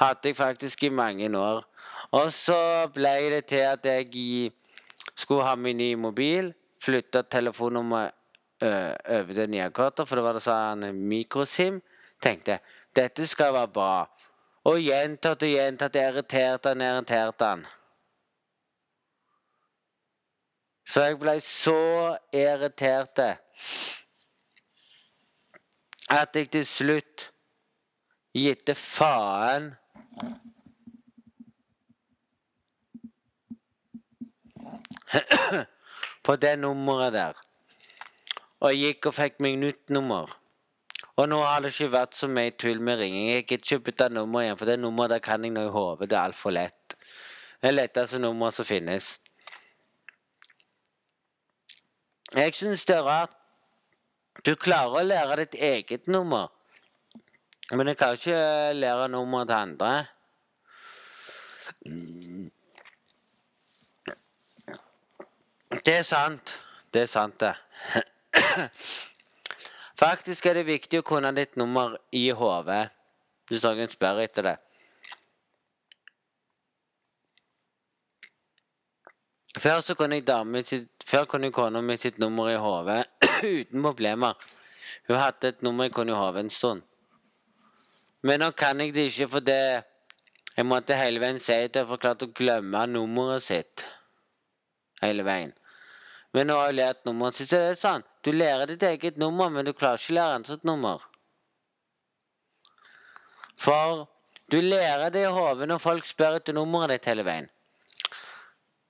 Hadde 0.00 0.28
jeg 0.28 0.36
faktisk 0.36 0.82
i 0.82 0.88
mange 0.88 1.28
år. 1.38 1.64
Og 2.10 2.32
så 2.32 2.88
ble 2.94 3.30
det 3.30 3.44
til 3.46 3.62
at 3.68 3.84
jeg 3.84 4.52
skulle 5.16 5.44
ha 5.44 5.54
min 5.54 5.76
nye 5.76 5.96
mobil. 5.96 6.54
Flytta 6.80 7.22
telefonnummeret 7.22 8.12
over 8.62 9.32
til 9.34 9.50
Niakotter, 9.50 10.04
for 10.04 10.16
det 10.16 10.24
var 10.24 10.32
det 10.32 10.42
sånn 10.42 10.88
mikrosim. 10.96 11.82
Tenkte 12.22 12.58
dette 12.96 13.26
skal 13.26 13.52
være 13.52 13.68
bra. 13.68 14.06
Og 14.64 14.78
gjentatt 14.80 15.42
og 15.44 15.50
gjentatt 15.50 15.96
irriterte 16.00 16.68
han, 16.72 16.80
irriterte 16.80 17.44
han. 17.44 17.66
Så 20.88 21.00
jeg 21.08 21.18
ble 21.20 21.34
så 21.42 22.16
irritert 22.32 23.18
at 26.12 26.36
jeg 26.36 26.50
til 26.52 26.66
slutt 26.68 27.32
gitte 28.36 28.74
faen 28.78 29.72
på 36.24 36.36
det 36.36 36.58
nummeret 36.58 37.12
der. 37.14 37.34
Og 38.60 38.72
jeg 38.72 38.80
gikk 38.94 39.06
og 39.10 39.16
fikk 39.18 39.40
meg 39.44 39.58
nytt 39.60 39.90
nummer. 39.94 40.26
Og 41.16 41.28
nå 41.30 41.38
har 41.46 41.62
det 41.62 41.70
ikke 41.70 41.92
vært 41.92 42.16
så 42.18 42.26
mye 42.26 42.50
tull 42.58 42.80
med 42.82 42.98
ringing. 42.98 43.28
Jeg 43.30 43.46
gidder 43.46 43.64
ikke 43.64 43.84
bytte 43.90 44.08
nummer 44.10 44.42
igjen, 44.42 44.58
for 44.58 44.66
det 44.66 44.80
nummeret 44.82 45.14
der 45.14 45.22
kan 45.22 45.44
jeg 45.46 45.54
nå 45.54 45.68
i 45.68 45.70
hodet. 45.70 46.10
Det 46.10 46.18
er 46.18 46.26
altfor 46.26 46.50
lett. 46.54 46.96
Det 47.62 47.70
er 47.70 47.76
letteste 47.76 48.18
nummeret 48.18 48.56
som 48.56 48.66
finnes. 48.66 49.20
Jeg 52.34 52.54
syns 52.58 52.84
det 52.84 52.96
er 52.96 53.06
rart. 53.06 53.36
Du 54.44 54.56
klarer 54.58 54.98
å 54.98 55.06
lære 55.06 55.36
ditt 55.44 55.54
eget 55.54 56.08
nummer, 56.10 56.50
men 57.70 57.86
du 57.86 57.94
kan 57.94 58.18
ikke 58.18 58.74
lære 58.74 59.06
nummeret 59.14 59.48
til 59.48 59.56
andre. 59.56 59.92
Det 65.84 65.94
er 66.00 66.02
sant. 66.02 66.58
Det 66.92 67.06
er 67.06 67.10
sant, 67.14 67.40
det. 67.40 67.54
Faktisk 70.04 70.44
er 70.50 70.58
det 70.58 70.66
viktig 70.68 70.98
å 71.00 71.04
kunne 71.06 71.30
ditt 71.32 71.54
nummer 71.56 71.94
i 72.12 72.26
hodet 72.36 72.90
hvis 73.48 73.62
noen 73.64 73.88
spør 73.88 74.18
etter 74.20 74.44
det. 74.44 74.54
Før 79.54 79.80
så 79.86 79.96
kunne 79.96 80.18
jeg 80.18 80.26
dame 80.28 80.60
sitt, 80.66 80.90
før 81.08 81.24
kunne 81.30 81.52
kona 81.54 81.80
mi 81.80 81.96
sitt 81.96 82.20
nummer 82.20 82.50
i 82.52 82.60
hodet 82.60 83.00
uten 83.56 83.80
problemer. 83.86 84.36
Hun 85.08 85.20
hadde 85.22 85.54
et 85.54 85.64
nummer 85.64 85.88
jeg 85.88 85.96
kunne 85.96 86.12
i 86.12 86.20
hodet 86.20 86.44
en 86.44 86.52
stund. 86.52 86.84
Men 88.20 88.44
nå 88.44 88.52
kan 88.60 88.84
jeg 88.84 88.92
det 88.92 89.08
ikke 89.08 89.30
fordi 89.38 89.58
jeg 90.54 90.68
måtte 90.68 91.00
hele 91.00 91.22
veien 91.22 91.40
si 91.40 91.56
at 91.56 91.80
jeg 91.80 91.88
forklarte 91.88 92.28
å 92.28 92.36
glemme 92.36 92.84
nummeret 92.92 93.48
sitt. 93.48 93.88
Hele 95.00 95.24
veien. 95.24 95.56
Men 96.34 96.48
nå 96.50 96.56
har 96.58 96.72
jeg 96.72 96.80
lært 96.80 97.04
nummeret 97.06 97.38
sitt, 97.38 97.48
så 97.50 97.60
det 97.60 97.72
er 97.72 97.78
sånn. 97.78 98.06
Du 98.26 98.32
lærer 98.34 98.72
ditt 98.72 98.82
eget 98.82 99.18
nummer, 99.22 99.52
men 99.54 99.66
du 99.66 99.72
klarer 99.76 100.00
ikke 100.02 100.14
å 100.14 100.18
lære 100.18 100.38
andres 100.40 100.64
nummer. 100.66 101.04
For 103.60 104.06
du 104.50 104.58
lærer 104.60 105.12
det 105.14 105.22
i 105.28 105.30
hodet 105.30 105.68
når 105.70 105.82
folk 105.82 106.08
spør 106.08 106.40
etter 106.40 106.56
nummeret 106.56 106.96
ditt 106.96 107.06
hele 107.12 107.24
veien. 107.26 107.46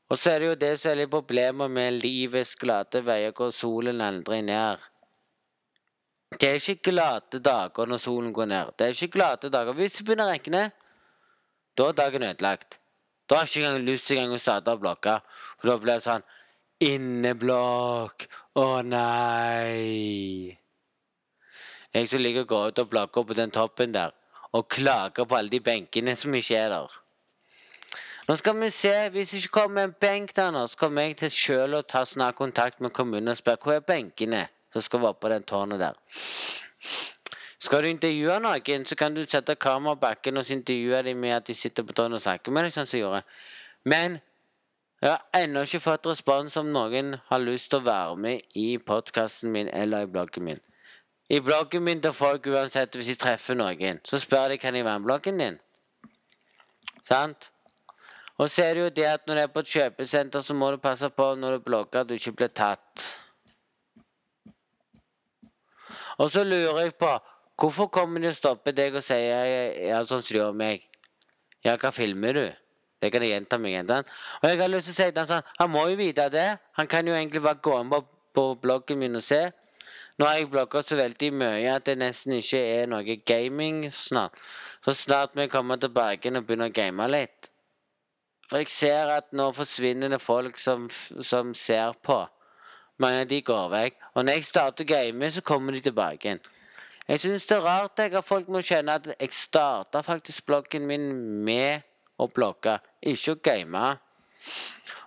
Og 0.08 0.18
så 0.20 0.34
er 0.34 0.40
det 0.40 0.48
jo 0.48 0.56
det 0.60 0.72
som 0.80 0.92
er 0.92 1.02
litt 1.02 1.12
problemet 1.12 1.72
med 1.72 1.98
livets 2.00 2.54
glade 2.60 3.00
veier 3.04 3.32
hvor 3.36 3.52
solen 3.54 4.02
aldri 4.04 4.40
ned. 4.44 4.80
Det 6.34 6.48
er 6.48 6.58
ikke 6.58 6.90
glade 6.90 7.40
dager 7.44 7.88
når 7.88 8.00
solen 8.02 8.32
går 8.34 8.48
ned. 8.50 8.72
Det 8.78 8.86
er 8.86 8.96
ikke 8.96 9.16
glade 9.18 9.50
dager. 9.52 9.76
Hvis 9.76 9.98
det 9.98 10.06
begynner 10.06 10.28
å 10.28 10.32
regne, 10.32 10.62
da 11.78 11.90
er 11.90 11.98
dagen 11.98 12.26
ødelagt. 12.26 12.78
Da 13.28 13.38
har 13.38 13.46
jeg 13.46 13.52
ikke 13.52 13.68
engang 13.68 13.86
lyst 13.88 14.08
til 14.10 14.32
å 14.32 14.40
starte 14.40 14.72
av 14.72 14.80
blokka. 14.82 15.18
For 15.58 15.70
da 15.70 15.76
blir 15.80 15.94
det 15.94 16.06
sånn 16.06 16.26
Inneblokk. 16.84 18.26
Å 18.60 18.66
nei. 18.86 20.58
Jeg 21.94 22.10
som 22.10 22.22
liker 22.22 22.44
å 22.44 22.50
gå 22.50 22.60
ut 22.68 22.82
og 22.82 22.90
blokke 22.90 23.24
på 23.24 23.36
den 23.38 23.54
toppen 23.54 23.94
der 23.94 24.12
og 24.54 24.68
klage 24.70 25.24
på 25.26 25.34
alle 25.34 25.50
de 25.50 25.58
benkene 25.60 26.14
som 26.16 26.34
ikke 26.34 26.58
er 26.58 26.68
der. 26.70 26.92
Nå 28.28 28.36
skal 28.40 28.56
vi 28.60 28.70
se, 28.70 29.08
Hvis 29.10 29.30
det 29.30 29.38
ikke 29.42 29.60
kommer 29.60 29.84
en 29.84 29.94
benk 30.00 30.36
der 30.36 30.50
nå, 30.50 30.66
så 30.66 30.78
kommer 30.78 31.02
jeg 31.02 31.16
til 31.16 31.30
sjøl 31.30 31.74
å 31.74 31.82
ta 31.82 32.04
snart 32.04 32.38
kontakt 32.38 32.80
med 32.80 32.92
kommunen 32.92 33.28
og 33.28 33.36
spørre 33.36 33.60
hvor 33.62 33.74
er 33.74 33.80
benkene 33.84 34.46
som 34.72 34.82
skal 34.82 35.02
være 35.02 35.18
på 35.20 35.28
den 35.28 35.42
tårnet 35.42 35.82
der. 35.82 35.98
Skal 37.58 37.82
du 37.82 37.88
intervjue 37.88 38.38
noen, 38.40 38.86
så 38.86 38.96
kan 38.96 39.14
du 39.14 39.22
sette 39.26 39.54
kamera 39.56 39.94
bakken 39.96 40.36
og 40.36 40.50
intervjue 40.50 41.02
dem 41.02 41.20
med 41.20 41.36
at 41.36 41.46
de 41.46 41.54
sitter 41.54 41.82
på 41.82 41.92
tårnet 41.92 42.20
og 42.20 42.24
snakker 42.24 42.52
med 42.52 42.66
deg, 42.66 42.74
sånn 42.74 42.88
som 42.88 42.98
jeg 42.98 43.04
gjorde. 43.04 43.22
Men 43.84 44.18
jeg 45.04 45.12
har 45.12 45.42
ennå 45.44 45.62
ikke 45.66 45.82
fått 45.84 46.06
respons 46.08 46.54
om 46.56 46.70
noen 46.72 47.18
har 47.28 47.42
lyst 47.42 47.68
til 47.72 47.82
å 47.82 47.84
være 47.84 48.20
med 48.24 48.56
i 48.56 48.78
podkasten 48.80 49.50
min 49.52 49.68
eller 49.68 50.06
i 50.06 50.08
bloggen 50.08 50.46
min. 50.46 50.62
I 51.28 51.40
bloggen 51.44 51.84
min 51.84 52.00
til 52.00 52.14
folk 52.16 52.46
uansett 52.48 52.96
hvis 52.96 53.10
de 53.12 53.16
treffer 53.20 53.58
noen, 53.58 54.00
så 54.04 54.20
spør 54.20 54.54
de 54.54 54.58
kan 54.62 54.76
jeg 54.76 54.86
være 54.86 55.02
med 55.02 55.08
bloggen 55.10 55.42
din. 55.42 55.58
Sant? 57.04 57.50
Og 58.40 58.48
så 58.48 58.64
er 58.64 58.74
det 58.74 58.82
jo 58.86 58.94
det 58.96 59.06
at 59.10 59.28
når 59.28 59.36
du 59.36 59.42
er 59.42 59.52
på 59.52 59.62
et 59.62 59.74
kjøpesenter, 59.74 60.40
så 60.40 60.56
må 60.56 60.70
du 60.72 60.80
passe 60.82 61.12
på 61.12 61.28
når 61.36 61.58
du 61.58 61.68
blogger 61.68 62.00
at 62.00 62.08
du 62.08 62.16
ikke 62.16 62.32
blir 62.40 62.54
tatt. 62.56 63.04
Og 66.18 66.30
så 66.30 66.48
lurer 66.48 66.80
jeg 66.80 66.96
på 66.96 67.12
hvorfor 67.60 67.92
kommer 67.92 68.24
de 68.24 68.32
og 68.32 68.40
stopper 68.40 68.72
deg 68.72 68.96
og 68.96 69.04
sier 69.04 69.76
ja, 69.84 70.00
sånn 70.02 70.22
som 70.24 70.32
de 70.32 70.40
gjør 70.40 70.60
meg? 70.64 70.88
Ja, 71.60 71.76
hva 71.76 71.92
filmer 71.94 72.40
du? 72.40 72.46
Det 73.04 73.12
kan 73.12 73.24
jeg 73.24 73.34
gjenta 73.34 73.58
meg 73.60 73.74
igjen. 73.74 73.92
Og 74.40 74.48
jeg 74.48 74.60
har 74.62 74.72
lyst 74.72 74.88
til 74.88 74.94
å 74.94 74.96
si 74.96 75.10
til 75.10 75.20
han 75.20 75.28
sånn 75.28 75.50
Han 75.60 75.72
må 75.74 75.84
jo 75.90 75.98
vite 76.00 76.28
det. 76.32 76.48
Han 76.80 76.88
kan 76.88 77.06
jo 77.06 77.12
egentlig 77.12 77.44
bare 77.44 77.60
gå 77.60 77.76
inn 77.82 77.92
på, 77.92 78.00
på 78.34 78.46
bloggen 78.62 79.02
min 79.02 79.20
og 79.20 79.24
se. 79.24 79.42
Nå 80.16 80.28
har 80.28 80.38
jeg 80.38 80.50
blogga 80.50 80.80
så 80.86 80.96
veldig 80.96 81.30
mye 81.34 81.72
at 81.74 81.88
det 81.88 81.96
nesten 81.98 82.36
ikke 82.38 82.60
er 82.60 82.86
noe 82.88 83.16
gaming 83.26 83.82
snart. 83.92 84.38
Så 84.84 84.94
snart 84.94 85.34
vi 85.34 85.48
kommer 85.50 85.80
tilbake 85.82 86.30
og 86.30 86.46
begynner 86.46 86.70
å 86.70 86.74
game 86.74 87.08
litt. 87.10 87.50
For 88.48 88.60
jeg 88.60 88.70
ser 88.70 89.10
at 89.10 89.32
nå 89.34 89.48
forsvinner 89.56 90.12
det 90.12 90.20
folk 90.22 90.58
som, 90.60 90.86
som 91.20 91.54
ser 91.58 91.96
på. 92.04 92.20
Mange 93.02 93.24
av 93.24 93.30
de 93.30 93.40
går 93.42 93.72
vekk. 93.72 93.96
Og 94.14 94.24
når 94.24 94.38
jeg 94.38 94.46
starter 94.46 94.86
game, 94.86 95.30
så 95.30 95.42
kommer 95.42 95.74
de 95.74 95.80
tilbake 95.82 96.28
igjen. 96.28 96.44
Jeg 97.08 97.20
syns 97.20 97.48
det 97.48 97.56
er 97.56 97.66
rart 97.66 98.00
jeg, 98.00 98.14
at 98.16 98.24
folk 98.24 98.48
må 98.48 98.62
kjenne 98.64 98.94
at 98.96 99.08
jeg 99.12 99.34
starta 99.36 100.00
faktisk 100.04 100.46
bloggen 100.46 100.86
min 100.88 101.10
med 101.44 101.82
å 102.18 102.28
blogge, 102.30 102.78
ikke 103.02 103.34
å 103.34 103.40
game. 103.50 103.86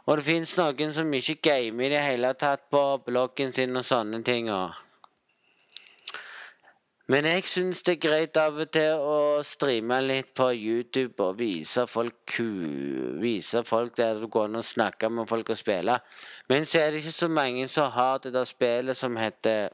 Og 0.08 0.18
det 0.18 0.28
fins 0.28 0.56
noen 0.60 0.94
som 0.96 1.14
ikke 1.14 1.40
gamer 1.44 1.90
i 1.90 1.94
det 1.96 2.04
hele 2.04 2.34
tatt 2.40 2.68
på 2.72 2.84
bloggen 3.06 3.52
sin 3.56 3.76
og 3.76 3.86
sånne 3.86 4.24
ting. 4.24 4.52
og 4.52 4.76
men 7.08 7.24
jeg 7.24 7.46
syns 7.48 7.86
det 7.88 7.94
er 7.94 8.00
greit 8.04 8.38
av 8.40 8.58
og 8.60 8.68
til 8.76 9.00
å 9.00 9.20
streame 9.48 10.02
litt 10.04 10.34
på 10.36 10.50
YouTube 10.52 11.24
og 11.24 11.38
vise 11.40 11.86
folk 11.88 12.34
Vise 13.22 13.62
folk 13.64 13.96
der 13.96 14.20
det 14.20 14.28
går 14.28 14.50
an 14.50 14.60
å 14.60 14.64
snakke 14.64 15.08
med 15.10 15.30
folk 15.30 15.54
og 15.54 15.58
spille. 15.58 15.96
Men 16.52 16.68
så 16.68 16.82
er 16.82 16.92
det 16.92 17.00
ikke 17.00 17.16
så 17.16 17.30
mange 17.32 17.70
som 17.72 17.94
har 17.96 18.20
det 18.26 18.34
der 18.36 18.50
spillet 18.50 19.00
som 19.00 19.16
heter 19.16 19.70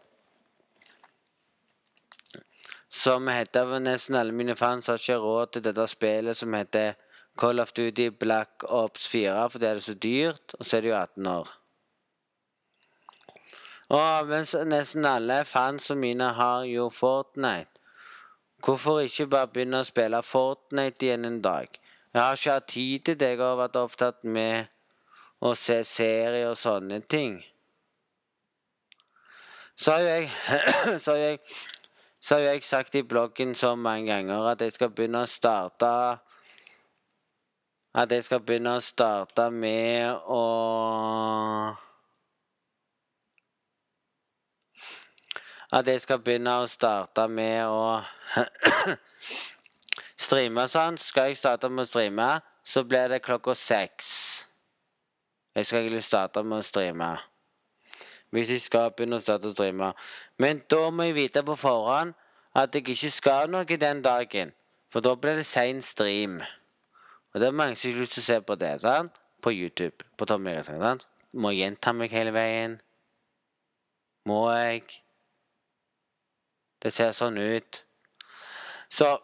Som 2.94 3.28
heter 3.34 3.80
Nesten 3.82 4.20
alle 4.20 4.32
mine 4.32 4.56
fans 4.56 4.92
har 4.94 5.02
ikke 5.02 5.18
råd 5.26 5.56
til 5.56 5.66
det 5.66 5.74
der 5.76 5.90
spillet 5.90 6.38
som 6.38 6.54
heter 6.54 6.94
Call 7.38 7.60
of 7.60 7.74
Duty 7.74 8.10
Black 8.10 8.64
Ops 8.70 9.08
4, 9.10 9.50
for 9.50 9.60
det 9.60 9.70
er 9.70 9.80
så 9.80 9.94
dyrt, 9.94 10.54
og 10.60 10.66
så 10.66 10.78
er 10.78 10.82
det 10.82 10.90
jo 10.90 10.96
18 10.96 11.28
år. 11.28 11.54
Og 13.94 14.28
mens 14.28 14.54
nesten 14.66 15.06
alle 15.06 15.44
fansene 15.46 16.00
mine 16.00 16.30
har 16.38 16.64
jo 16.70 16.90
Fortnite. 16.90 17.70
Hvorfor 18.64 19.02
ikke 19.04 19.28
bare 19.28 19.50
begynne 19.52 19.82
å 19.84 19.88
spille 19.88 20.22
Fortnite 20.24 21.06
igjen 21.06 21.28
en 21.28 21.42
dag? 21.44 21.68
Jeg 22.14 22.22
har 22.22 22.38
ikke 22.38 22.54
hatt 22.54 22.68
tid 22.72 23.06
til 23.06 23.18
det. 23.20 23.30
Jeg 23.34 23.42
har 23.42 23.58
vært 23.60 23.80
opptatt 23.82 24.24
med 24.24 24.70
å 25.44 25.52
se 25.58 25.82
serier 25.84 26.48
og 26.52 26.58
sånne 26.58 27.02
ting. 27.02 27.42
Så 29.76 29.98
har 29.98 30.06
jeg 30.14 30.30
Så 31.00 31.12
har 31.12 31.18
jeg, 31.18 31.40
så 32.22 32.36
har 32.36 32.42
jeg 32.46 32.64
sagt 32.64 32.96
i 32.96 33.02
bloggen 33.02 33.56
så 33.56 33.76
mange 33.76 34.14
ganger 34.14 34.54
at 34.54 34.62
jeg 34.62 34.78
skal 34.78 34.94
begynne 34.94 35.26
å 35.26 35.30
starte 35.30 35.90
At 37.94 38.12
jeg 38.12 38.26
skal 38.26 38.40
begynne 38.42 38.72
å 38.74 38.82
starte 38.82 39.52
med 39.54 40.16
å 40.26 40.44
at 45.74 45.88
jeg 45.90 46.02
skal 46.02 46.22
begynne 46.22 46.54
å 46.62 46.66
starte 46.70 47.28
med 47.30 47.66
å 47.66 48.02
streame 50.26 50.66
sånn. 50.70 50.98
Skal 51.02 51.32
jeg 51.32 51.40
starte 51.42 51.70
med 51.70 51.86
å 51.86 51.90
streame, 51.90 52.30
så 52.66 52.84
blir 52.86 53.10
det 53.10 53.24
klokka 53.26 53.56
seks. 53.58 54.10
Jeg 55.54 55.70
skal 55.70 55.84
egentlig 55.84 56.04
starte 56.06 56.44
med 56.46 56.62
å 56.62 56.66
streame. 56.66 57.12
Hvis 58.34 58.50
jeg 58.54 58.66
skal 58.66 58.90
begynne 58.94 59.18
å 59.18 59.22
starte 59.22 59.50
å 59.50 59.54
streame. 59.54 59.92
Men 60.42 60.62
da 60.70 60.88
må 60.90 61.10
jeg 61.10 61.18
vite 61.18 61.46
på 61.46 61.58
forhånd 61.58 62.14
at 62.58 62.74
jeg 62.74 62.86
ikke 62.94 63.14
skal 63.14 63.50
noe 63.54 63.78
den 63.78 64.02
dagen. 64.06 64.54
For 64.94 65.02
da 65.02 65.14
blir 65.18 65.42
det 65.42 65.46
sein 65.50 65.82
stream. 65.82 66.40
Og 67.34 67.42
det 67.42 67.48
er 67.48 67.52
mange 67.58 67.76
som 67.76 67.92
har 67.92 68.04
lyst 68.04 68.18
til 68.18 68.24
å 68.24 68.26
se 68.26 68.40
på 68.42 68.56
det. 68.56 68.74
sant? 68.82 69.20
På 69.42 69.52
YouTube. 69.52 70.06
På 70.18 70.26
Tommy 70.26 70.52
Eriksson. 70.52 70.80
sant? 70.80 71.08
Må 71.34 71.50
jeg 71.50 71.64
gjenta 71.64 71.94
meg 71.94 72.12
hele 72.12 72.32
veien? 72.32 72.82
Må 74.26 74.52
jeg? 74.52 74.84
Det 76.84 76.94
ser 76.94 77.12
sånn 77.12 77.38
ut. 77.38 77.84
Så 78.90 79.18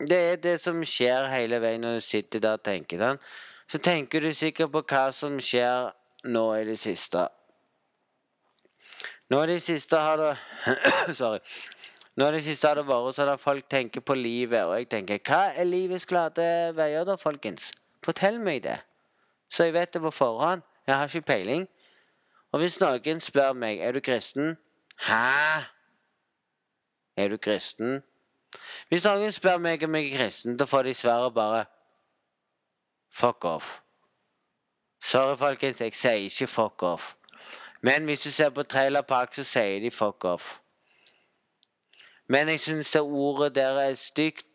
det 0.00 0.18
er 0.32 0.36
det 0.42 0.56
som 0.62 0.80
skjer 0.82 1.28
hele 1.30 1.60
veien 1.60 1.84
når 1.84 2.00
du 2.00 2.06
sitter 2.06 2.40
der 2.40 2.56
og 2.58 2.64
tenker 2.64 2.98
sånn. 2.98 3.20
Så 3.68 3.78
tenker 3.78 4.20
du 4.20 4.32
sikkert 4.32 4.72
på 4.72 4.82
hva 4.82 5.04
som 5.12 5.38
skjer 5.40 5.92
nå 6.32 6.44
i 6.56 6.64
det 6.64 6.78
siste. 6.80 7.28
Nå 9.30 9.42
i 9.44 9.52
det 9.54 9.62
siste 9.64 10.00
har 10.00 10.18
det 10.20 10.34
Sorry. 11.20 11.40
Nå 12.16 12.28
i 12.28 12.32
det 12.34 12.42
siste 12.44 12.68
har 12.68 12.76
det 12.76 12.84
vært 12.84 13.16
sånn 13.16 13.30
at 13.32 13.40
folk 13.40 13.68
tenker 13.72 14.04
på 14.04 14.14
livet, 14.18 14.66
og 14.68 14.76
jeg 14.76 14.88
tenker 14.92 15.20
Hva 15.24 15.54
er 15.56 15.64
livets 15.68 16.04
glade 16.08 16.44
veier, 16.76 17.06
da, 17.08 17.16
folkens? 17.16 17.70
Fortell 18.04 18.36
meg 18.42 18.64
det, 18.66 18.76
så 19.48 19.68
jeg 19.68 19.76
vet 19.78 19.94
det 19.94 20.02
på 20.02 20.12
forhånd. 20.12 20.64
Jeg 20.86 20.98
har 20.98 21.08
ikke 21.08 21.30
peiling. 21.32 21.68
Og 22.52 22.60
hvis 22.60 22.80
noen 22.82 23.20
spør 23.22 23.54
meg 23.56 23.80
er 23.80 23.94
du 23.96 24.00
kristen 24.04 24.56
Hæ? 25.06 25.62
Er 27.16 27.28
du 27.28 27.38
kristen? 27.40 28.02
Hvis 28.90 29.06
noen 29.06 29.32
spør 29.32 29.60
meg 29.62 29.84
om 29.86 29.94
jeg 29.96 30.10
er 30.10 30.18
kristen, 30.18 30.56
da 30.56 30.66
får 30.68 30.90
de 30.90 30.94
svaret 30.94 31.34
bare 31.34 31.64
Fuck 33.12 33.44
off. 33.44 33.82
Sorry, 35.00 35.36
folkens, 35.36 35.80
jeg 35.80 35.94
sier 35.94 36.28
ikke 36.28 36.46
fuck 36.46 36.82
off. 36.82 37.16
Men 37.82 38.04
hvis 38.04 38.20
du 38.20 38.30
ser 38.30 38.50
på 38.50 38.62
Trailer 38.62 39.02
Park, 39.02 39.34
så 39.34 39.44
sier 39.44 39.80
de 39.80 39.90
fuck 39.90 40.24
off. 40.24 40.61
Men 42.32 42.48
jeg 42.48 42.60
syns 42.60 42.94
det 42.94 43.02
ordet 43.02 43.54
der 43.54 43.76
er 43.80 43.94
stygt. 43.98 44.46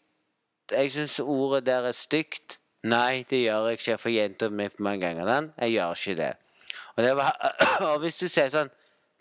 Jeg 0.72 0.92
syns 0.92 1.20
ordet 1.20 1.66
der 1.66 1.86
er 1.88 1.94
stygt. 1.96 2.58
Nei, 2.84 3.26
det 3.30 3.44
gjør 3.44 3.68
jeg 3.68 3.80
ikke. 3.80 3.98
for 3.98 4.10
jenta 4.10 4.50
mi 4.50 4.70
for 4.70 4.84
mange 4.84 5.06
ganger 5.06 5.26
den. 5.26 5.54
Jeg 5.58 5.72
gjør 5.72 5.94
ikke 5.94 6.16
det. 6.18 6.34
Og, 6.96 7.04
det 7.04 7.16
var, 7.18 7.54
og 7.92 8.00
hvis 8.00 8.18
du 8.18 8.28
sier 8.28 8.50
sånn 8.50 8.70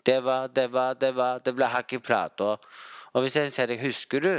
Det 0.05 0.23
var, 0.23 0.47
det 0.47 0.71
var, 0.71 0.93
det 0.93 1.09
var 1.15 1.39
Det 1.43 1.53
ble 1.55 1.67
hakk 1.69 1.93
i 1.93 1.99
plata. 1.99 2.55
Og 3.13 3.21
hvis 3.21 3.35
jeg 3.35 3.51
sier 3.53 3.69
deg 3.69 3.83
Husker 3.83 4.23
du? 4.23 4.33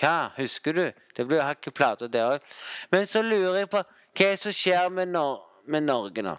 Hva? 0.00 0.30
Husker 0.38 0.72
du? 0.72 0.84
Det 1.16 1.26
blir 1.28 1.44
hakk 1.44 1.68
i 1.68 1.70
plata, 1.70 2.08
det 2.08 2.22
òg. 2.24 2.40
Men 2.90 3.06
så 3.06 3.22
lurer 3.22 3.60
jeg 3.62 3.70
på 3.70 3.82
hva 3.84 4.26
er 4.26 4.36
det 4.36 4.40
som 4.42 4.54
skjer 4.54 4.90
med, 4.94 5.10
Nor 5.10 5.42
med 5.70 5.86
Norge 5.86 6.22
nå? 6.22 6.34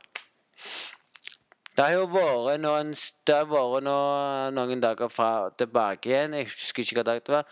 Det 1.76 1.84
har 1.84 1.92
jo 1.92 2.06
vært 2.08 2.62
noen, 2.64 2.94
det 3.28 3.36
har 3.36 3.48
vært 3.50 3.84
noen, 3.84 4.56
noen 4.56 4.80
dager 4.84 5.10
fra 5.12 5.50
tilbake 5.60 6.08
igjen. 6.08 6.38
Jeg 6.40 6.48
husker 6.48 6.86
ikke 6.86 7.02
hva 7.02 7.04
dag 7.10 7.24
det 7.26 7.34
var. 7.34 7.50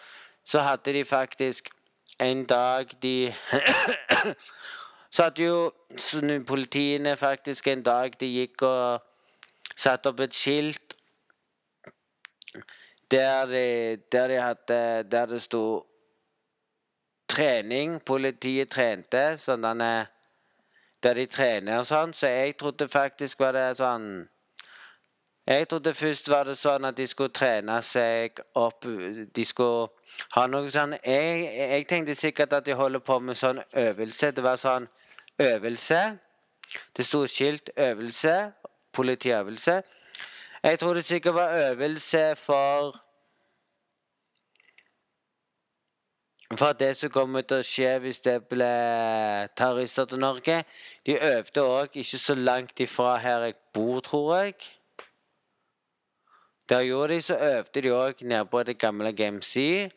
Så 0.48 0.62
hadde 0.64 0.94
de 0.96 1.04
faktisk 1.04 1.68
en 2.24 2.46
dag 2.48 2.92
de 3.04 3.34
Så 5.14 5.28
hadde 5.28 5.44
jo 5.44 5.72
politiene 6.48 7.18
faktisk 7.20 7.68
en 7.68 7.84
dag 7.86 8.16
de 8.20 8.30
gikk 8.32 8.64
og 8.66 9.04
satte 9.76 10.10
opp 10.10 10.24
et 10.26 10.34
skilt 10.34 10.96
der 13.12 13.46
de, 13.46 13.68
der 14.12 14.28
de 14.28 14.40
hadde 14.42 14.80
Der 15.12 15.28
det 15.28 15.42
sto 15.42 15.84
trening. 17.30 18.00
Politiet 18.06 18.72
trente 18.72 19.36
sånn 19.38 19.68
denne 19.68 19.92
der 21.04 21.14
de 21.14 21.26
trener 21.26 21.82
og 21.82 21.88
sånn. 21.88 22.14
Så 22.16 22.30
jeg 22.32 22.56
trodde 22.60 22.88
faktisk 22.88 23.40
var 23.44 23.58
det 23.58 23.74
sånn 23.80 24.30
Jeg 25.44 25.68
trodde 25.68 25.92
først 25.94 26.30
var 26.32 26.46
det 26.48 26.56
sånn 26.56 26.86
at 26.88 26.96
de 26.96 27.08
skulle 27.08 27.34
trene 27.36 27.82
seg 27.84 28.40
opp 28.56 28.86
De 29.36 29.44
skulle 29.46 29.90
ha 30.38 30.46
noe 30.48 30.70
sånn 30.72 30.96
Jeg, 31.04 31.42
jeg 31.58 31.88
tenkte 31.90 32.16
sikkert 32.16 32.54
at 32.54 32.66
de 32.66 32.78
holder 32.80 33.04
på 33.04 33.20
med 33.20 33.36
sånn 33.36 33.60
øvelse. 33.74 34.32
Det 34.32 34.44
var 34.44 34.62
sånn 34.62 34.88
øvelse. 35.40 36.00
Det 36.96 37.06
sto 37.06 37.26
skilt 37.28 37.70
'øvelse', 37.76 38.52
politiøvelse. 38.94 39.82
Jeg 40.64 40.80
tror 40.80 40.94
det 40.94 41.06
sikkert 41.06 41.34
var 41.34 41.72
øvelse 41.72 42.36
for 42.36 42.96
for 46.58 46.74
det 46.74 46.96
som 46.98 47.10
kommer 47.10 47.42
til 47.48 47.62
å 47.62 47.66
skje 47.66 47.90
hvis 48.04 48.20
det 48.26 48.36
blir 48.52 49.50
terrorister 49.58 50.06
til 50.10 50.20
Norge. 50.20 50.64
De 51.06 51.18
øvde 51.18 51.66
òg 51.66 51.98
ikke 52.02 52.20
så 52.20 52.36
langt 52.36 52.80
ifra 52.84 53.18
her 53.24 53.48
jeg 53.48 53.56
bor, 53.74 54.00
tror 54.04 54.30
jeg. 54.38 54.56
Der 56.70 56.82
gjorde 56.82 57.14
de, 57.14 57.22
så 57.22 57.38
øvde 57.38 57.82
de 57.82 57.92
òg 57.92 58.24
nede 58.28 58.46
på 58.46 58.64
det 58.64 58.78
gamle 58.80 59.14
GMC. 59.14 59.92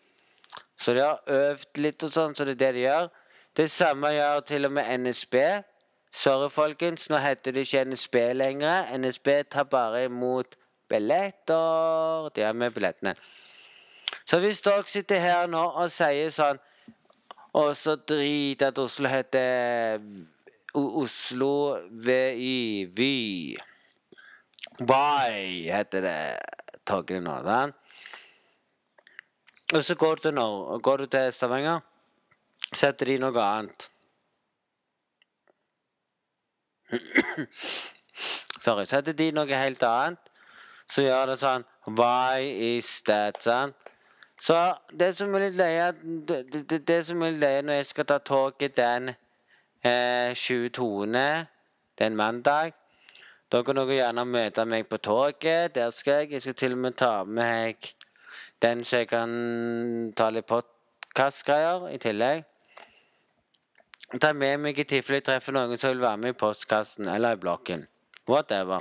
Så 0.78 0.94
de 0.94 1.00
har 1.00 1.22
øvd 1.26 1.80
litt 1.80 2.02
og 2.02 2.12
sånn, 2.12 2.36
så 2.36 2.44
det 2.44 2.56
er 2.56 2.60
det 2.64 2.74
de 2.74 2.84
gjør. 2.84 3.08
Det 3.56 3.70
samme 3.70 4.12
gjør 4.12 4.40
til 4.50 4.68
og 4.68 4.76
med 4.76 4.92
NSB. 5.00 5.34
Sorry, 6.12 6.50
folkens, 6.50 7.08
nå 7.10 7.18
heter 7.20 7.52
det 7.52 7.66
ikke 7.66 7.84
NSB 7.90 8.20
lenger. 8.36 8.92
NSB 8.98 9.28
tar 9.50 9.68
bare 9.72 10.04
imot 10.04 10.56
billetter. 10.88 12.30
De 12.36 12.44
har 12.44 12.52
med 12.52 12.74
billettene. 12.74 13.16
Så 14.26 14.40
hvis 14.42 14.60
dere 14.60 14.84
sitter 14.90 15.22
her 15.22 15.46
nå 15.50 15.62
og 15.78 15.90
sier 15.92 16.32
sånn 16.34 16.58
Og 17.56 17.70
så 17.78 17.94
drit 17.96 18.62
at 18.66 18.78
Oslo 18.78 19.08
heter 19.08 20.02
Oslo 20.76 21.78
VI 22.04 22.84
Vy. 22.92 23.56
Why 24.84 25.70
heter 25.72 26.04
det 26.04 26.18
toget 26.84 27.22
nå. 27.24 27.38
Den. 27.46 27.72
Og 29.74 29.84
så 29.84 29.94
går 29.94 30.20
du, 30.22 30.30
nå, 30.30 30.78
går 30.78 30.96
du 30.96 31.06
til 31.06 31.32
Stavanger, 31.32 31.80
setter 32.72 33.08
de 33.10 33.16
noe 33.18 33.42
annet. 33.42 33.88
Sorry. 38.66 38.84
Setter 38.86 39.16
de 39.16 39.32
noe 39.34 39.58
helt 39.64 39.82
annet, 39.82 40.30
så 40.86 41.02
gjør 41.02 41.32
det 41.32 41.40
sånn 41.40 41.66
Why 41.88 42.46
is 42.76 43.00
that? 43.08 43.40
Sant? 43.42 43.95
Så 44.40 44.56
det 44.92 45.14
som 45.16 45.34
er 45.34 45.46
litt 45.46 45.56
leie, 45.56 45.92
det, 46.28 46.40
det, 46.52 46.80
det, 46.86 46.98
som 47.06 47.22
er 47.22 47.32
litt 47.32 47.40
løye 47.40 47.62
når 47.64 47.80
jeg 47.80 47.86
skal 47.92 48.08
ta 48.10 48.18
toget 48.18 48.76
den 48.76 49.12
eh, 49.82 50.34
22. 50.34 51.46
den 51.98 52.16
mandag 52.16 52.74
Da 53.52 53.62
kan 53.62 53.78
dere 53.78 53.94
gjerne 53.94 54.24
møte 54.26 54.64
meg 54.66 54.88
på 54.90 54.98
toget. 54.98 55.74
Der 55.74 55.90
skal 55.90 56.24
jeg. 56.24 56.32
Jeg 56.32 56.42
skal 56.42 56.54
til 56.54 56.72
og 56.72 56.78
med 56.78 56.96
ta 56.98 57.24
med 57.24 57.34
meg 57.34 57.92
den 58.62 58.84
så 58.84 59.02
jeg 59.02 59.08
kan 59.08 60.12
ta 60.16 60.30
litt 60.32 60.48
podkastgreier 60.48 61.90
i 61.92 61.98
tillegg. 62.02 62.44
Ta 64.20 64.32
med 64.32 64.62
meg 64.64 64.78
i 64.78 64.86
tilfelle 64.88 65.20
jeg 65.20 65.26
treffer 65.28 65.54
noen 65.54 65.78
som 65.78 65.92
vil 65.92 66.04
være 66.04 66.22
med 66.22 66.34
i 66.34 66.38
postkassen 66.40 67.08
eller 67.12 67.36
i 67.36 67.40
blokken. 67.42 67.86
Whatever. 68.28 68.80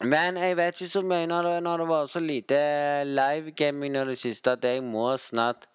Men 0.00 0.36
jeg 0.36 0.56
vet 0.56 0.80
ikke 0.80 0.92
så 0.92 1.02
mye 1.04 1.26
når 1.28 1.42
det, 1.42 1.56
når 1.62 1.82
det 1.82 1.88
var 1.88 2.06
så 2.08 2.20
lite 2.20 2.60
livegaming 3.04 3.96
i 3.96 4.04
det 4.08 4.18
siste 4.18 4.54
at 4.56 4.64
jeg 4.64 4.82
må 4.82 5.16
snart 5.16 5.66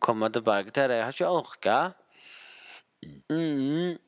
komme 0.00 0.28
tilbake 0.32 0.70
til 0.70 0.88
det. 0.88 0.96
Jeg 0.96 1.04
har 1.04 1.12
ikke 1.12 1.28
orka. 1.28 1.78
Mm. 3.30 3.98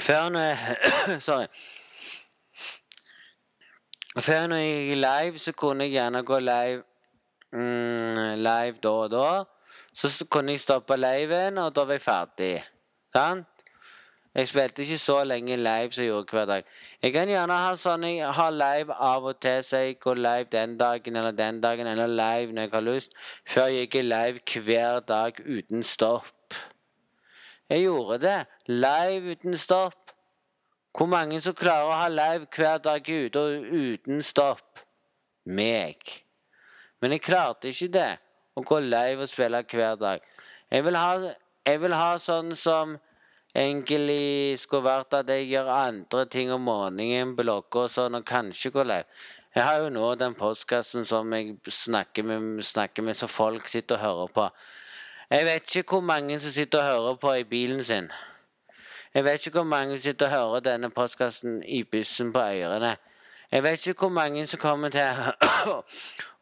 Før 0.00 0.28
når 0.28 0.40
jeg 0.40 0.58
Sorry. 1.26 1.46
Før 4.20 4.46
når 4.46 4.56
jeg 4.56 4.86
gikk 4.86 5.00
live, 5.02 5.38
så 5.38 5.52
kunne 5.52 5.84
jeg 5.84 5.96
gjerne 5.96 6.22
gå 6.22 6.38
live 6.38 6.82
mm, 7.52 8.38
live 8.38 8.78
da 8.82 8.88
og 8.88 9.10
da. 9.10 9.26
Så 9.94 10.26
kunne 10.30 10.52
jeg 10.52 10.60
stoppe 10.60 10.96
liven, 10.96 11.58
og 11.58 11.74
da 11.74 11.84
var 11.84 11.98
jeg 11.98 12.02
ferdig. 12.02 12.54
Sant? 13.14 13.53
Jeg 14.34 14.48
spilte 14.48 14.82
ikke 14.82 14.98
så 14.98 15.20
lenge 15.24 15.56
live 15.56 15.92
som 15.94 16.02
jeg 16.02 16.10
gjorde 16.10 16.30
hver 16.34 16.44
dag. 16.44 16.62
Jeg 17.02 17.12
kan 17.14 17.30
gjerne 17.30 17.58
ha 17.64 17.74
sånn 17.78 18.06
jeg 18.08 18.32
har 18.34 18.50
live 18.50 18.96
av 18.98 19.28
og 19.30 19.36
til, 19.40 19.60
så 19.62 19.84
jeg 19.84 19.98
går 20.02 20.18
live 20.18 20.48
den 20.50 20.74
dagen 20.80 21.16
eller 21.20 21.36
den 21.38 21.60
dagen, 21.62 21.86
eller 21.86 22.10
live 22.10 22.52
når 22.52 22.66
jeg 22.66 22.72
har 22.72 22.86
lyst, 22.88 23.14
før 23.46 23.70
jeg 23.70 23.86
gikk 23.86 24.00
live 24.08 24.64
hver 24.66 24.98
dag 25.06 25.38
uten 25.38 25.86
stopp. 25.86 26.58
Jeg 27.70 27.86
gjorde 27.86 28.18
det. 28.26 28.40
Live 28.66 29.36
uten 29.38 29.56
stopp. 29.56 30.10
Hvor 30.98 31.06
mange 31.06 31.40
som 31.40 31.54
klarer 31.54 31.86
å 31.86 31.96
ha 32.02 32.10
live 32.10 32.50
hver 32.50 32.82
dag 32.82 33.08
ute 33.08 33.38
og 33.40 33.70
uten 33.70 34.22
stopp? 34.22 34.82
Meg. 35.46 36.10
Men 37.02 37.14
jeg 37.14 37.22
klarte 37.22 37.70
ikke 37.70 37.92
det. 37.94 38.12
Å 38.54 38.62
gå 38.62 38.82
live 38.82 39.24
og 39.24 39.30
spille 39.30 39.62
hver 39.70 39.96
dag. 39.98 40.22
Jeg 40.70 40.84
vil 40.86 40.98
ha, 40.98 41.34
jeg 41.66 41.80
vil 41.82 41.94
ha 41.94 42.14
sånn 42.18 42.54
som 42.58 42.98
egentlig 43.54 44.58
skulle 44.58 44.88
vært 44.88 45.14
at 45.20 45.30
jeg 45.30 45.48
gjør 45.52 45.70
andre 45.70 46.26
ting 46.26 46.52
om 46.52 46.66
morgenen, 46.66 47.36
blogger 47.38 47.86
og 47.86 47.92
sånn, 47.92 48.18
og 48.18 48.26
kanskje 48.26 48.72
går 48.74 48.90
live. 48.90 49.24
Jeg 49.54 49.62
har 49.62 49.84
jo 49.84 49.90
nå 49.94 50.08
den 50.18 50.34
postkassen 50.34 51.06
som 51.06 51.30
jeg 51.32 51.54
snakker 51.70 52.26
med, 52.26 52.62
snakker 52.66 53.06
med, 53.06 53.14
så 53.14 53.28
folk 53.30 53.68
sitter 53.70 54.00
og 54.00 54.02
hører 54.02 54.32
på. 54.34 54.48
Jeg 55.30 55.46
vet 55.46 55.76
ikke 55.76 55.96
hvor 55.96 56.02
mange 56.04 56.40
som 56.42 56.52
sitter 56.52 56.82
og 56.82 56.88
hører 56.90 57.20
på 57.22 57.34
i 57.38 57.44
bilen 57.48 57.84
sin. 57.86 58.10
Jeg 59.14 59.24
vet 59.24 59.46
ikke 59.46 59.60
hvor 59.62 59.70
mange 59.70 59.94
som 59.94 60.02
sitter 60.08 60.26
og 60.26 60.32
hører 60.32 60.66
denne 60.72 60.90
postkassen 60.90 61.62
i 61.62 61.84
bussen 61.86 62.32
på 62.34 62.42
ørene. 62.42 62.96
Jeg 63.54 63.62
vet 63.62 63.86
ikke 63.86 64.00
hvor 64.00 64.08
mange 64.08 64.46
som 64.50 64.58
kommer 64.58 64.90
til 64.90 65.18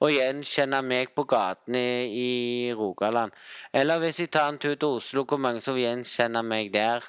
å 0.01 0.09
gjenkjenne 0.17 0.79
meg 0.81 1.11
på 1.13 1.27
gatene 1.29 1.83
i, 2.09 2.73
Rogaland. 2.73 3.35
Eller 3.73 4.01
hvis 4.01 4.23
jeg 4.23 4.31
tar 4.33 4.49
en 4.49 4.57
tur 4.59 4.73
til 4.73 4.97
Oslo, 4.97 5.27
hvor 5.29 5.37
mange 5.37 5.61
som 5.61 5.77
gjenkjenner 5.77 6.41
meg 6.43 6.71
der. 6.73 7.05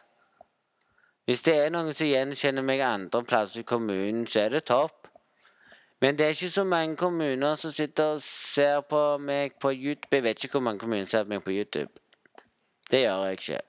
Hvis 1.24 1.46
det 1.48 1.56
er 1.56 1.72
noen 1.72 1.96
som 1.96 2.10
gjenkjenner 2.10 2.68
meg 2.68 2.84
andre 2.84 3.22
plasser 3.24 3.62
i 3.62 3.64
kommunen, 3.64 4.26
så 4.28 4.42
er 4.44 4.58
det 4.58 4.66
topp. 4.68 5.08
Men 6.04 6.20
det 6.20 6.26
er 6.26 6.36
ikke 6.36 6.52
så 6.52 6.68
mange 6.68 7.00
kommuner 7.00 7.56
som 7.56 7.72
sitter 7.72 8.18
og 8.18 8.22
ser 8.28 8.84
på 8.84 9.06
meg 9.24 9.56
på 9.56 9.72
YouTube. 9.72 10.12
Jeg 10.12 10.28
vet 10.28 10.44
ikke 10.44 10.58
hvor 10.58 10.68
mange 10.68 10.84
kommuner 10.84 11.08
ser 11.08 11.24
på 11.24 11.38
meg 11.38 11.48
på 11.48 11.56
YouTube. 11.56 11.96
Det 12.92 13.06
gjør 13.06 13.24
jeg 13.30 13.40
ikke. 13.40 13.64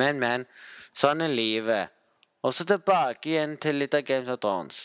Men, 0.00 0.16
men. 0.24 0.48
Sånn 0.96 1.20
er 1.20 1.28
livet. 1.28 1.97
Og 2.48 2.54
så 2.54 2.64
tilbake 2.64 3.28
igjen 3.28 3.58
til 3.60 3.76
litt 3.76 3.92
av 3.92 4.06
Games 4.08 4.28
of 4.32 4.38
Thrones. 4.40 4.76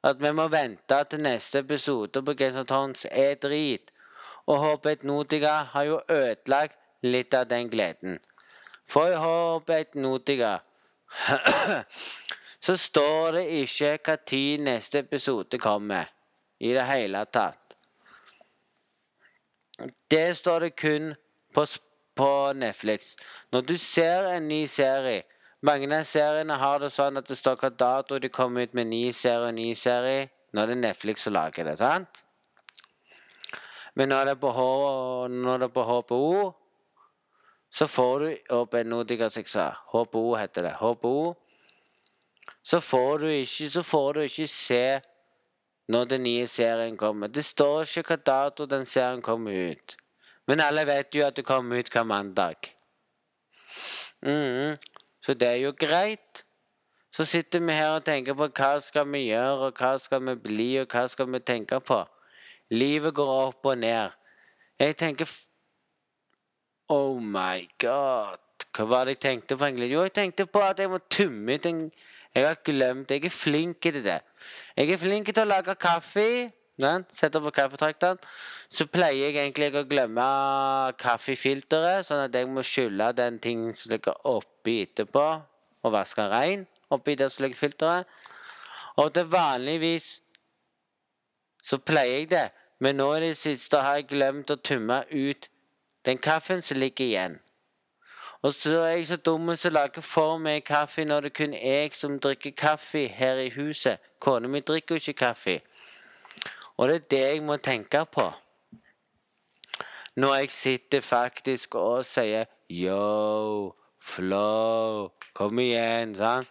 At 0.00 0.22
vi 0.24 0.30
må 0.32 0.46
vente 0.48 0.96
til 1.10 1.20
neste 1.20 1.60
episode 1.60 2.22
på 2.24 2.34
Games 2.40 2.54
of 2.56 2.70
Thrones 2.70 3.02
er 3.10 3.34
drit. 3.42 3.90
Og 4.48 4.62
Hobbit 4.62 5.04
Notica 5.04 5.58
har 5.74 5.84
jo 5.90 5.98
ødelagt 6.08 6.78
litt 7.04 7.36
av 7.36 7.50
den 7.50 7.68
gleden. 7.68 8.16
For 8.88 9.12
i 9.12 9.18
Hobbit 9.20 9.98
Notica 10.00 10.54
så 12.66 12.78
står 12.80 13.36
det 13.36 13.44
ikke 13.58 13.90
hva 13.98 14.16
tid 14.32 14.64
neste 14.64 15.02
episode 15.04 15.60
kommer. 15.60 16.08
I 16.64 16.72
det 16.72 16.86
hele 16.88 17.26
tatt. 17.28 17.76
Det 20.08 20.32
står 20.38 20.64
det 20.64 20.72
kun 20.80 21.12
på, 21.52 21.66
på 22.16 22.32
Netflix. 22.56 23.18
Når 23.52 23.68
du 23.68 23.76
ser 23.76 24.30
en 24.32 24.48
ny 24.48 24.62
serie 24.70 25.26
mange 25.62 25.88
av 25.94 26.06
seriene 26.06 26.58
har 26.58 26.82
det 26.82 26.90
sånn 26.90 27.20
at 27.20 27.28
det 27.30 27.38
står 27.38 27.60
hva 27.60 27.70
dato 27.70 28.18
de 28.18 28.30
kommer 28.32 28.66
ut 28.66 28.74
med 28.74 28.90
ny 28.90 29.04
serie 29.14 29.50
og 29.50 29.54
ny 29.54 29.70
serie. 29.78 30.28
Nå 30.52 30.62
er 30.62 30.72
det 30.72 30.80
Netflix 30.82 31.26
som 31.26 31.36
lager 31.36 31.64
det, 31.64 31.78
sant? 31.80 32.22
Men 33.94 34.08
når 34.08 34.24
det 34.24 34.34
er 34.34 34.40
på, 34.40 34.50
H, 34.56 34.64
når 35.28 35.62
det 35.62 35.68
er 35.68 35.74
på 35.76 35.84
HPO, 35.84 36.26
så 37.72 37.88
får 37.88 38.20
du 38.20 38.56
opp 38.56 38.74
en 38.76 38.90
Nordica 38.92 39.28
6A. 39.32 39.70
HPO 39.92 40.24
heter 40.36 40.66
det. 40.66 40.74
HPO. 40.80 41.16
Så 42.62 42.80
får 42.80 43.18
du 43.18 43.26
ikke, 43.30 43.70
så 43.70 43.82
får 43.82 44.12
du 44.12 44.20
ikke 44.26 44.46
se 44.50 44.84
når 45.92 46.04
den 46.10 46.24
nye 46.26 46.46
serien 46.46 46.96
kommer. 46.96 47.28
Det 47.28 47.44
står 47.44 47.84
ikke 47.86 48.12
hva 48.12 48.20
dato 48.26 48.66
den 48.66 48.84
serien 48.88 49.22
kommer 49.24 49.72
ut. 49.72 49.96
Men 50.48 50.60
alle 50.60 50.84
vet 50.88 51.14
jo 51.14 51.24
at 51.26 51.36
det 51.36 51.46
kommer 51.46 51.80
ut 51.80 51.92
hver 51.92 52.04
mandag. 52.08 52.72
Mm, 54.22 54.76
så 55.22 55.34
det 55.34 55.48
er 55.48 55.60
jo 55.62 55.72
greit. 55.78 56.44
Så 57.12 57.24
sitter 57.28 57.60
vi 57.60 57.72
her 57.76 57.98
og 57.98 58.04
tenker 58.04 58.34
på 58.34 58.48
hva 58.48 58.72
skal 58.80 59.06
vi 59.12 59.26
gjøre, 59.28 59.68
og 59.68 59.78
hva 59.78 59.92
skal 60.00 60.22
vi 60.26 60.34
bli, 60.40 60.68
og 60.80 60.88
hva 60.88 61.04
skal 61.12 61.28
vi 61.32 61.42
tenke 61.44 61.78
på. 61.84 62.00
Livet 62.72 63.14
går 63.14 63.32
opp 63.34 63.68
og 63.68 63.78
ned. 63.78 64.14
Jeg 64.80 64.96
tenker 64.96 65.28
Oh 66.90 67.20
my 67.20 67.68
god. 67.78 68.40
Hva 68.72 68.86
var 68.88 69.04
det 69.04 69.18
jeg 69.18 69.22
tenkte 69.26 69.56
på 69.56 69.68
egentlig? 69.68 69.90
Jo, 69.92 70.06
jeg 70.06 70.14
tenkte 70.16 70.46
på 70.48 70.62
at 70.64 70.80
jeg 70.80 70.90
må 70.90 70.98
tumme 71.10 71.54
ut 71.54 71.66
en 71.68 71.84
Jeg 72.34 72.46
har 72.46 72.56
glemt 72.64 73.10
Jeg 73.10 73.24
er 73.24 73.30
flink 73.30 73.80
til 73.82 74.00
det. 74.04 74.20
Jeg 74.76 74.90
er 74.90 74.96
flink 74.98 75.26
til 75.28 75.42
å 75.42 75.50
lage 75.50 75.74
kaffe. 75.76 76.48
Den, 76.82 77.06
setter 77.12 77.42
på 77.44 77.52
kaffetrakteren. 77.54 78.20
Så 78.68 78.86
pleier 78.90 79.30
jeg 79.30 79.38
egentlig 79.38 79.70
å 79.76 79.84
glemme 79.88 80.26
kaffefilteret, 81.00 82.06
sånn 82.08 82.26
at 82.26 82.36
jeg 82.36 82.50
må 82.50 82.64
skylle 82.66 83.12
den 83.16 83.38
ting 83.42 83.68
som 83.76 83.94
ligger 83.94 84.18
oppi 84.28 84.82
etterpå, 84.86 85.26
og 85.82 85.94
vaske 85.94 86.26
rein 86.30 86.66
oppi 86.92 87.14
der 87.16 87.30
som 87.32 87.46
ligger 87.46 87.58
filteret. 87.58 88.18
Og 89.00 89.12
til 89.14 89.30
vanligvis 89.32 90.18
så 91.62 91.78
pleier 91.78 92.18
jeg 92.18 92.30
det, 92.30 92.48
men 92.82 92.98
nå 92.98 93.08
i 93.16 93.22
det 93.28 93.36
siste 93.38 93.80
har 93.80 94.00
jeg 94.00 94.10
glemt 94.10 94.50
å 94.50 94.58
tømme 94.58 95.04
ut 95.10 95.48
den 96.04 96.18
kaffen 96.18 96.62
som 96.62 96.80
ligger 96.82 97.06
igjen. 97.06 97.38
Og 98.42 98.54
så 98.54 98.74
er 98.82 98.96
jeg 98.96 99.06
så 99.06 99.16
dum 99.16 99.52
som 99.56 99.72
lager 99.72 100.02
for 100.02 100.38
meg 100.42 100.64
kaffe 100.66 101.04
når 101.06 101.28
det 101.28 101.32
kun 101.38 101.52
er 101.54 101.84
jeg 101.84 101.94
som 101.94 102.18
drikker 102.18 102.56
kaffe 102.58 103.06
her 103.06 103.38
i 103.38 103.52
huset. 103.54 104.02
Kona 104.18 104.48
mi 104.50 104.60
drikker 104.60 104.98
jo 104.98 105.02
ikke 105.04 105.20
kaffe. 105.26 105.60
Og 106.76 106.88
det 106.88 106.94
er 106.94 107.08
det 107.10 107.22
jeg 107.22 107.42
må 107.44 107.56
tenke 107.56 108.04
på. 108.12 108.28
Når 110.16 110.34
jeg 110.34 110.50
sitter 110.50 111.00
faktisk 111.00 111.74
og 111.80 112.04
sier 112.04 112.44
yo, 112.68 113.72
flow, 114.00 115.08
kom 115.34 115.60
igjen, 115.62 116.14
sant. 116.14 116.48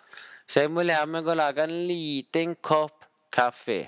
Så 0.47 0.65
jeg 0.65 0.71
må 0.73 0.83
lære 0.83 1.07
meg 1.07 1.27
å 1.29 1.37
lage 1.37 1.63
en 1.63 1.75
liten 1.87 2.55
kopp 2.59 3.05
kaffe. 3.31 3.85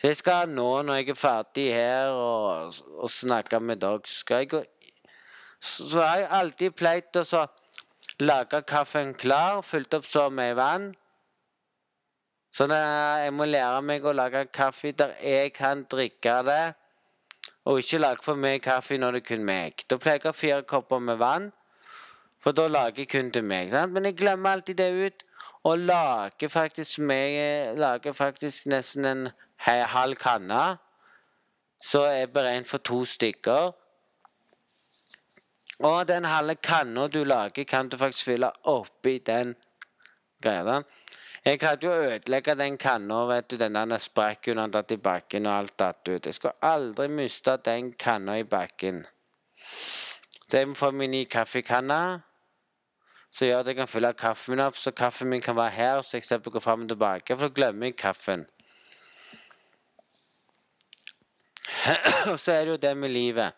Så 0.00 0.08
jeg 0.08 0.16
skal 0.16 0.48
nå, 0.48 0.68
når 0.86 1.00
jeg 1.00 1.10
er 1.12 1.18
ferdig 1.18 1.66
her 1.74 2.14
og, 2.16 2.78
og 2.96 3.10
snakke 3.12 3.60
med 3.60 3.82
dere, 3.82 4.00
skal 4.08 4.44
jeg 4.44 4.48
gå 4.54 4.62
Så 5.60 6.00
har 6.00 6.22
jeg 6.22 6.30
alltid 6.38 6.76
pleid 6.78 7.20
å 7.20 7.42
lage 8.24 8.62
kaffen 8.68 9.12
klar, 9.14 9.60
fylt 9.60 9.92
opp 9.98 10.08
så 10.08 10.28
med 10.32 10.54
vann. 10.56 10.94
Så 12.50 12.66
jeg 12.66 13.32
må 13.32 13.46
lære 13.46 13.82
meg 13.86 14.04
å 14.04 14.12
lage 14.12 14.44
kaffe 14.52 14.92
der 14.92 15.14
jeg 15.22 15.52
kan 15.54 15.84
drikke 15.90 16.40
det. 16.46 16.74
Og 17.64 17.78
ikke 17.78 18.00
lage 18.00 18.24
for 18.24 18.40
mye 18.40 18.58
kaffe 18.62 18.98
når 18.98 19.18
det 19.18 19.22
er 19.22 19.28
kun 19.28 19.44
meg. 19.46 19.84
Da 19.86 19.98
pleier 20.00 20.18
jeg 20.18 20.26
å 20.26 20.32
ha 20.32 20.36
fire 20.36 20.66
kopper 20.66 21.02
med 21.04 21.20
vann, 21.20 21.50
for 22.40 22.56
da 22.56 22.66
lager 22.68 23.04
jeg 23.04 23.10
kun 23.12 23.30
til 23.30 23.44
meg. 23.44 23.70
Sant? 23.70 23.92
Men 23.92 24.08
jeg 24.08 24.18
glemmer 24.18 24.56
alltid 24.56 24.80
det 24.80 24.90
ut. 24.90 25.26
Og 25.68 25.78
lager 25.78 26.48
faktisk, 26.48 27.02
meg, 27.04 27.76
lager 27.76 28.16
faktisk 28.16 28.66
nesten 28.72 29.04
en 29.04 29.26
halv 29.66 30.16
kanne, 30.16 30.78
så 31.84 32.06
er 32.08 32.32
beregnet 32.32 32.68
for 32.68 32.80
to 32.80 33.04
stykker. 33.04 33.74
Og 35.84 36.08
den 36.08 36.24
halve 36.24 36.54
kanna 36.54 37.06
du 37.08 37.24
lager, 37.24 37.64
kan 37.64 37.88
du 37.88 37.96
faktisk 37.96 38.24
fylle 38.24 38.50
oppi 38.68 39.18
den 39.18 39.54
greia. 40.42 40.82
Jeg 41.44 41.58
hadde 41.62 41.86
jo 41.86 41.92
ødelegge 41.92 42.54
den 42.54 42.76
kanna, 42.78 43.22
vet 43.26 43.50
du. 43.50 43.56
Den 43.56 43.74
der 43.74 43.98
sprakk 43.98 44.48
under 44.52 44.66
datt 44.66 44.90
i 44.92 44.96
bakken, 44.96 45.46
og 45.46 45.58
alt 45.58 45.78
datt 45.78 46.08
ut. 46.08 46.26
Jeg 46.26 46.34
skulle 46.34 46.54
aldri 46.62 47.08
miste 47.08 47.56
den 47.64 47.92
kanna 47.92 48.38
i 48.38 48.44
bakken. 48.44 49.06
Så 49.56 50.58
jeg 50.58 50.68
må 50.68 50.74
få 50.74 50.90
min 50.90 51.10
ny 51.10 51.24
kaffekanne. 51.24 52.20
Så 53.30 53.46
gjør 53.46 53.60
at 53.60 53.66
jeg 53.66 53.76
kan 53.76 53.88
fylle 53.88 54.12
kaffen 54.12 54.52
min 54.52 54.64
opp, 54.64 54.76
så 54.76 54.90
kaffen 54.90 55.28
min 55.30 55.40
kan 55.40 55.56
være 55.56 55.70
her, 55.70 56.00
så 56.02 56.16
jeg 56.16 56.26
slipper 56.26 56.50
å 56.50 56.58
gå 56.58 56.62
fram 56.64 56.82
og 56.82 56.90
tilbake. 56.90 57.36
For 57.36 57.48
da 57.48 57.54
glemmer 57.54 57.86
jeg 57.86 57.96
kaffen. 57.96 58.46
Og 62.30 62.36
så 62.38 62.52
er 62.52 62.64
det 62.64 62.74
jo 62.74 62.80
det 62.82 62.96
med 62.96 63.14
livet. 63.14 63.54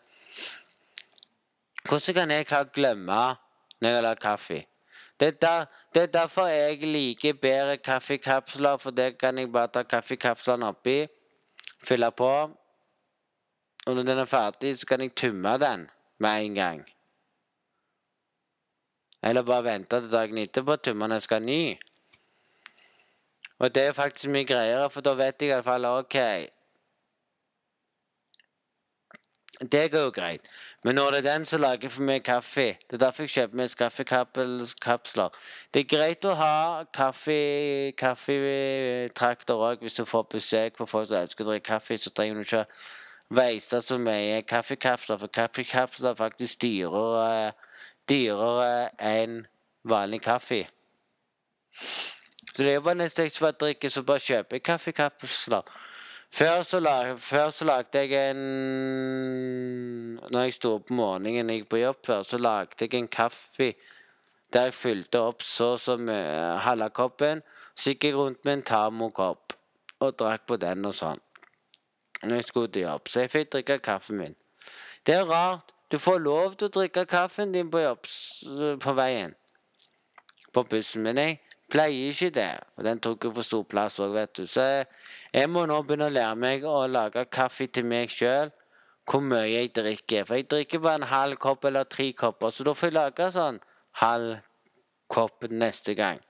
Hvordan 1.89 2.15
kan 2.15 2.31
jeg 2.31 2.47
klare 2.47 2.69
å 2.69 2.75
glemme 2.75 3.23
når 3.81 3.89
jeg 3.89 3.97
har 3.97 4.05
lagd 4.05 4.21
kaffe? 4.23 4.61
Det 5.19 5.27
er, 5.27 5.31
der, 5.31 5.65
det 5.93 6.01
er, 6.01 6.05
derfor 6.05 6.47
jeg 6.47 6.77
liker 6.77 7.33
bedre 7.33 7.77
kaffekapsler, 7.77 8.77
for 8.77 8.91
det 8.91 9.17
kan 9.17 9.37
jeg 9.37 9.51
bare 9.51 9.67
ta 9.67 9.83
kaffekapslene 9.83 10.67
oppi, 10.67 11.05
fylle 11.83 12.11
på. 12.11 12.31
Og 13.87 13.95
når 13.95 14.03
den 14.03 14.19
er 14.19 14.25
ferdig, 14.25 14.79
så 14.79 14.87
kan 14.87 15.01
jeg 15.01 15.15
tømme 15.15 15.57
den 15.57 15.89
med 16.17 16.45
en 16.45 16.55
gang. 16.55 16.83
Eller 19.23 19.41
bare 19.41 19.63
vente 19.63 20.01
til 20.01 20.11
dagen 20.11 20.37
etterpå 20.37 20.71
og 20.71 20.83
tømme 20.83 21.05
den 21.05 21.19
jeg 21.19 21.21
skal 21.21 21.41
ha 21.41 21.45
ny. 21.45 21.77
Og 23.59 23.75
det 23.75 23.83
er 23.83 23.93
faktisk 23.93 24.31
mye 24.31 24.45
greiere, 24.45 24.89
for 24.89 25.01
da 25.01 25.13
vet 25.13 25.41
jeg 25.41 25.49
i 25.49 25.53
hvert 25.53 25.65
fall 25.67 25.85
OK 25.85 26.17
det 29.71 29.91
går 29.91 29.99
jo 30.07 30.11
greit. 30.11 30.47
Men 30.83 30.97
det 30.97 31.17
er 31.17 31.21
den 31.21 31.45
som 31.47 31.61
lager 31.61 31.89
for 31.89 32.03
meg 32.03 32.23
kaffe 32.27 32.75
Det 32.75 32.93
er 32.97 33.05
derfor 33.05 33.23
jeg 33.23 33.29
kjøper 33.29 33.55
meg 33.55 33.69
kaffekapsler. 33.79 35.29
Det 35.71 35.79
er 35.79 35.97
greit 35.97 36.25
å 36.27 36.33
ha 36.35 36.83
kaffetrakter 36.91 39.55
òg 39.55 39.77
hvis 39.79 39.93
du 39.95 40.05
får 40.05 40.23
besøk 40.33 40.75
på 40.75 40.85
folk 40.85 41.07
som 41.07 41.17
elsker 41.21 41.43
å 41.45 41.47
drikke 41.53 41.69
kaffe. 41.69 41.97
Så 41.97 42.09
trenger 42.11 42.35
du 42.35 42.41
ikke 42.43 42.65
veiste 43.31 43.81
så 43.81 43.97
mye 43.97 44.41
kaffekapsler, 44.43 45.17
for 45.17 45.27
kaffekapsler 45.27 46.09
er 46.11 46.15
faktisk 46.19 46.61
dyrere, 46.61 47.53
dyrere 48.09 48.89
enn 48.99 49.47
vanlig 49.87 50.21
kaffe. 50.27 50.67
Så 51.73 52.59
det 52.59 52.75
er 52.75 52.79
bare 52.83 52.95
nesten 52.99 53.23
jeg 53.23 53.31
skal 53.31 53.55
drikke, 53.55 53.89
så 53.89 54.03
bare 54.03 54.19
kjøper 54.19 54.55
jeg 54.59 54.63
kaffekapsler. 54.67 55.63
Før 56.33 56.63
så, 56.65 56.79
lag, 56.79 57.19
før 57.19 57.49
så 57.53 57.65
lagde 57.65 57.99
jeg 57.99 58.31
en 58.31 58.37
Når 60.31 60.47
jeg 60.47 60.53
sto 60.55 60.71
opp 60.79 60.89
om 60.89 60.97
morgenen 60.97 61.51
jeg 61.51 61.61
gikk 61.61 61.67
på 61.69 61.81
jobb 61.83 61.99
før, 62.07 62.23
så 62.25 62.39
lagde 62.41 62.87
jeg 62.87 62.95
en 62.97 63.07
kaffe 63.07 63.73
der 64.53 64.69
jeg 64.69 64.73
fylte 64.77 65.19
opp 65.21 65.41
så 65.41 65.71
som 65.81 66.09
halve 66.61 66.89
koppen. 66.93 67.41
Så 67.73 67.93
gikk 67.93 68.03
jeg 68.05 68.17
rundt 68.17 68.41
med 68.45 68.53
en 68.53 68.65
termokopp 68.65 69.55
og 69.99 70.17
drakk 70.19 70.45
på 70.49 70.57
den 70.61 70.85
og 70.85 70.93
sånn. 70.93 71.21
Når 72.23 72.35
jeg 72.37 72.47
skulle 72.47 72.71
til 72.73 72.85
jobb. 72.85 73.09
Så 73.09 73.23
jeg 73.23 73.31
fikk 73.33 73.53
drikke 73.55 73.79
kaffen 73.83 74.19
min. 74.21 74.35
Det 75.05 75.15
er 75.15 75.25
rart. 75.25 75.73
Du 75.89 75.97
får 75.97 76.21
lov 76.21 76.53
til 76.57 76.69
å 76.69 76.75
drikke 76.77 77.05
kaffen 77.09 77.53
din 77.53 77.71
på 77.73 77.81
jobb 77.81 78.05
på 78.81 78.93
veien. 78.97 79.33
På 80.53 80.63
bussen. 80.69 81.01
Men 81.05 81.17
jeg 81.21 81.39
pleier 81.73 82.13
ikke 82.13 82.29
det. 82.35 82.51
Og 82.77 82.85
den 82.87 83.01
tok 83.03 83.27
jo 83.27 83.33
for 83.33 83.45
stor 83.45 83.65
plass 83.69 83.99
òg, 84.03 84.13
vet 84.15 84.35
du. 84.37 84.45
Så 84.49 84.63
jeg 85.33 85.49
må 85.49 85.65
nå 85.69 85.79
begynne 85.83 86.11
å 86.11 86.13
lære 86.13 86.39
meg 86.39 86.67
å 86.69 86.83
lage 86.87 87.25
kaffe 87.33 87.67
til 87.73 87.87
meg 87.89 88.13
sjøl. 88.13 88.53
Hvor 89.09 89.19
mye 89.25 89.49
jeg 89.49 89.73
drikker. 89.75 90.23
For 90.27 90.39
jeg 90.39 90.47
drikker 90.51 90.83
bare 90.83 91.01
en 91.01 91.09
halv 91.11 91.39
kopp 91.41 91.65
eller 91.67 91.89
tre 91.89 92.11
kopper. 92.15 92.53
Så 92.53 92.63
da 92.63 92.75
får 92.77 92.91
jeg 92.91 92.97
lage 92.99 93.29
sånn 93.35 93.59
halv 93.99 94.37
kopp 95.11 95.49
neste 95.51 95.97
gang. 95.97 96.21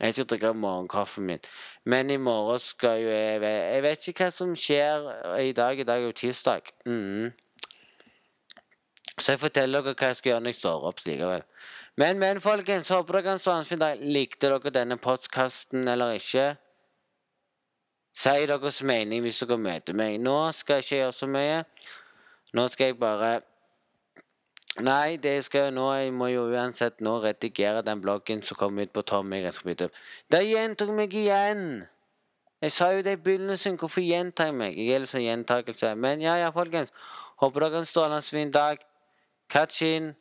Jeg 0.00 0.14
skal 0.16 0.28
drikke 0.30 0.54
morgenkaffen 0.56 1.26
min. 1.28 1.42
Men 1.84 2.12
i 2.12 2.16
morgen 2.16 2.60
skal 2.62 3.02
jo 3.02 3.10
jeg 3.10 3.42
Jeg 3.42 3.82
vet 3.82 4.08
ikke 4.08 4.24
hva 4.24 4.32
som 4.32 4.54
skjer 4.56 5.08
i 5.42 5.52
dag. 5.52 5.80
I 5.80 5.84
dag 5.88 6.00
er 6.00 6.08
jo 6.08 6.16
tirsdag. 6.16 6.70
Mm. 6.86 7.32
Så 9.20 9.34
jeg 9.34 9.40
forteller 9.42 9.84
dere 9.84 9.98
hva 9.98 10.08
jeg 10.08 10.16
skal 10.16 10.32
gjøre 10.32 10.44
når 10.44 10.54
jeg 10.54 10.60
står 10.60 10.86
opp 10.88 11.02
likevel. 11.04 11.44
Men, 11.98 12.18
men, 12.18 12.40
folkens, 12.40 12.88
håper 12.88 13.18
dere 13.18 13.26
kan 13.26 13.38
stå 13.42 13.56
en 13.58 13.68
fin 13.68 13.80
dag. 13.80 14.00
Likte 14.00 14.48
dere 14.48 14.72
denne 14.74 14.96
podkasten 15.00 15.88
eller 15.88 16.16
ikke? 16.18 16.52
Si 18.16 18.46
deres 18.50 18.82
mening 18.86 19.22
hvis 19.24 19.42
dere 19.42 19.58
møter 19.58 19.96
meg. 19.96 20.18
Nå 20.22 20.38
skal 20.56 20.78
jeg 20.78 20.86
ikke 20.86 21.00
gjøre 21.02 21.16
så 21.18 21.30
mye. 21.30 21.62
Nå 22.54 22.66
skal 22.68 22.92
jeg 22.92 23.00
bare 23.00 23.38
Nei, 24.80 25.16
det 25.18 25.40
skal 25.44 25.66
jeg 25.66 25.74
nå. 25.74 25.86
Jeg 25.98 26.12
må 26.14 26.28
jo 26.30 26.44
uansett 26.54 27.02
nå 27.02 27.16
redigere 27.24 27.82
den 27.84 28.00
bloggen 28.00 28.42
som 28.46 28.56
kom 28.56 28.78
ut 28.78 28.92
på 28.94 29.02
Tommy. 29.02 29.40
Der 29.42 30.46
gjentok 30.46 30.92
meg 30.94 31.14
igjen! 31.14 31.82
Jeg 32.60 32.72
sa 32.72 32.90
jo 32.92 33.02
det 33.02 33.16
i 33.16 33.20
begynnelsen. 33.24 33.76
Hvorfor 33.80 34.04
gjentar 34.04 34.50
jeg 34.50 34.54
meg? 34.54 34.78
Jeg 34.78 34.94
er 34.94 35.02
litt 35.02 35.10
sånn 35.10 35.24
gjentakelse. 35.24 35.94
Men 35.96 36.22
ja, 36.22 36.36
ja, 36.38 36.50
folkens. 36.54 36.92
Håper 37.40 37.64
dere 37.64 37.78
har 37.78 37.82
en 37.82 37.88
strålende 37.88 38.22
fin 38.26 38.52
dag. 38.52 38.82
In. 39.82 40.12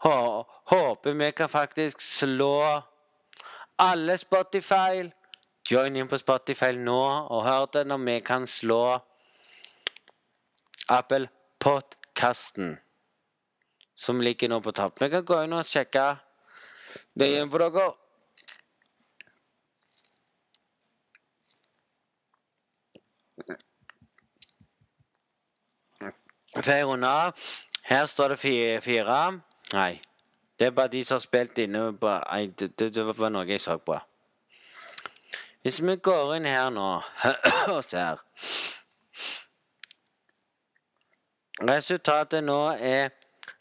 Håper 0.00 1.12
vi 1.12 1.32
kan 1.32 1.48
faktisk 1.48 2.00
slå 2.00 2.82
alle 3.76 4.18
Spotify. 4.18 5.10
Join 5.70 5.96
inn 5.96 6.08
på 6.08 6.18
Spotify 6.18 6.72
nå 6.72 7.00
og 7.30 7.44
hør 7.44 7.66
det 7.74 7.82
når 7.86 7.98
vi 8.06 8.14
kan 8.24 8.46
slå 8.48 8.98
Apple 10.90 11.28
Podkasten, 11.60 12.78
som 13.94 14.20
ligger 14.20 14.48
nå 14.48 14.60
på 14.64 14.72
topp. 14.72 15.02
Vi 15.02 15.10
kan 15.12 15.24
gå 15.24 15.42
inn 15.44 15.52
og 15.52 15.68
sjekke 15.68 16.06
det 17.14 17.28
igjen 17.28 17.52
for 17.52 17.62
dere. 17.62 17.92
Her 27.84 28.06
står 28.06 28.28
det 28.34 28.40
fire. 28.40 29.49
Nei. 29.72 30.00
Det 30.58 30.66
er 30.66 30.70
bare 30.70 30.92
de 30.92 31.04
som 31.04 31.14
har 31.14 31.20
spilt 31.20 31.58
inne 31.58 31.96
på 31.96 32.08
Nei, 32.08 32.46
det, 32.58 32.78
det, 32.78 33.18
var 33.18 33.30
noe 33.30 33.48
jeg 33.48 33.60
så 33.60 33.78
på. 33.78 33.98
Hvis 35.62 35.82
vi 35.84 35.96
går 35.96 36.36
inn 36.36 36.44
her 36.48 36.70
nå 36.74 37.02
og 37.74 37.84
ser 37.84 38.16
Resultatet 41.60 42.44
nå 42.44 42.70
er 42.72 43.10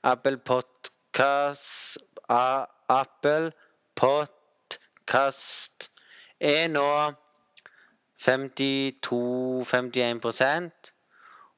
Apple 0.07 0.37
Podcast 0.37 1.97
Apple 2.29 3.51
Podcast 3.99 5.91
er 6.39 6.67
nå 6.71 7.13
52-51 8.19 10.71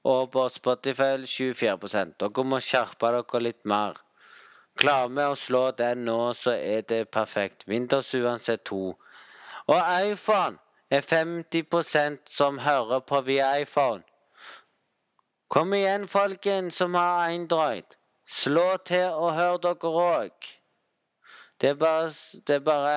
og 0.03 0.31
på 0.33 0.49
Spotify 0.49 1.17
24% 1.25 2.13
Dere 2.21 2.43
må 2.45 2.59
skjerpe 2.61 3.07
dere 3.13 3.39
litt 3.45 3.65
mer. 3.69 3.93
Klarer 4.81 5.11
vi 5.13 5.25
å 5.29 5.33
slå 5.37 5.59
den 5.77 6.07
nå, 6.07 6.31
så 6.33 6.55
er 6.57 6.81
det 6.89 7.11
perfekt. 7.13 7.67
Windows 7.69 8.07
uansett 8.17 8.63
2. 8.65 8.95
Og 9.69 9.89
iPhone 10.09 10.57
er 10.89 11.05
50% 11.05 12.17
som 12.25 12.57
hører 12.65 13.03
på 13.05 13.19
via 13.27 13.51
iPhone. 13.61 14.01
Kom 15.53 15.75
igjen, 15.77 16.07
folkens 16.09 16.79
som 16.81 16.97
har 16.97 17.29
Android. 17.29 17.85
Slå 18.25 18.79
til 18.87 19.05
og 19.11 19.35
hør 19.37 19.59
dere 19.61 19.91
òg. 20.01 20.49
Det 21.61 21.69
er 21.69 21.77
bare, 21.77 22.09
det 22.47 22.55
er 22.55 22.63
bare 22.65 22.95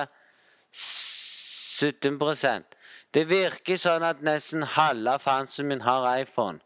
17% 0.73 2.73
Det 3.13 3.29
virker 3.29 3.77
sånn 3.77 4.03
at 4.07 4.23
nesten 4.25 4.65
halve 4.73 5.19
fansen 5.21 5.69
min 5.69 5.85
har 5.85 6.09
iPhone. 6.17 6.57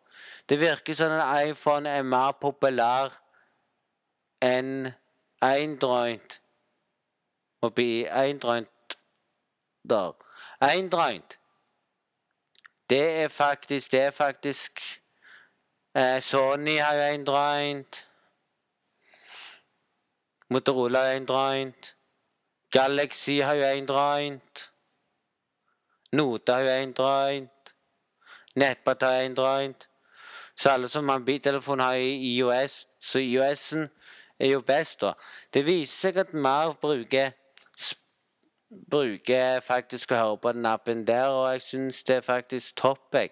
Det 0.47 0.61
virker 0.63 0.95
sånn 0.95 1.11
at 1.11 1.51
iPhone 1.51 1.91
er 1.91 2.07
mer 2.07 2.39
populær 2.39 3.11
enn 4.39 4.93
Android. 5.42 6.40
Oppi 7.62 8.06
eindrøynt. 8.06 8.98
der. 9.90 10.12
Eindrøynt. 10.62 11.40
Det 12.90 13.24
er 13.24 13.28
faktisk 13.28 13.92
Det 13.92 14.02
er 14.02 14.12
faktisk 14.12 15.02
eh, 15.96 16.22
Sony 16.22 16.78
har 16.80 16.94
jo 16.94 17.02
eindrøynt. 17.02 18.08
Motorola 20.50 21.00
har 21.00 21.12
eindrøynt. 21.12 21.96
Galaxy 22.72 23.42
har 23.42 23.54
jo 23.54 23.64
eindrøynt. 23.64 24.72
Note 26.12 26.52
har 26.52 26.60
jo 26.60 26.70
eindrøynt. 26.70 27.74
Nettbrett 28.56 29.04
har 29.04 29.22
eindrøynt. 29.22 29.90
Så 30.56 30.70
alle 30.70 30.90
som 30.90 31.10
har 31.10 31.18
mobiltelefon, 31.18 31.80
har 31.80 31.96
IOS. 31.96 32.88
Så 33.00 33.20
IOS-en 33.20 33.90
er 34.40 34.54
jo 34.54 34.62
best, 34.62 35.02
da. 35.02 35.14
Det 35.54 35.66
viser 35.66 36.10
seg 36.10 36.18
at 36.24 36.34
mer 36.34 36.74
bruker 36.82 37.32
bruker 38.90 39.60
faktisk 39.66 40.12
å 40.14 40.20
høre 40.20 40.38
på 40.38 40.52
den 40.54 40.66
appen 40.70 41.06
der, 41.08 41.34
og 41.34 41.48
jeg 41.54 41.62
syns 41.66 42.04
det 42.06 42.20
er 42.20 42.26
faktisk 42.26 42.76
topp, 42.78 43.08
jeg. 43.14 43.32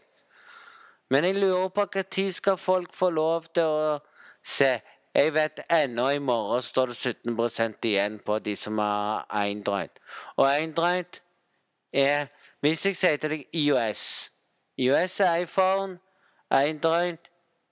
Men 1.10 1.24
jeg 1.24 1.38
lurer 1.38 1.70
på 1.70 1.86
når 1.94 2.32
skal 2.34 2.58
folk 2.58 2.94
få 2.94 3.10
lov 3.10 3.46
til 3.54 3.64
å 3.64 4.00
se. 4.44 4.80
Jeg 5.14 5.34
vet 5.34 5.60
ennå 5.70 6.10
i 6.10 6.20
morgen 6.20 6.62
står 6.62 6.92
det 6.92 6.98
17% 6.98 7.86
igjen 7.90 8.20
på 8.26 8.40
de 8.40 8.56
som 8.56 8.78
har 8.78 9.26
Eindreit. 9.34 10.00
Og 10.36 10.46
Eindreit 10.50 11.22
er 11.94 12.28
Hvis 12.62 12.86
jeg 12.86 12.96
sier 12.96 13.18
til 13.18 13.30
deg 13.30 13.46
IOS 13.54 14.32
IOS 14.78 15.20
er 15.20 15.36
iPhone, 15.42 15.98
Android 16.50 17.18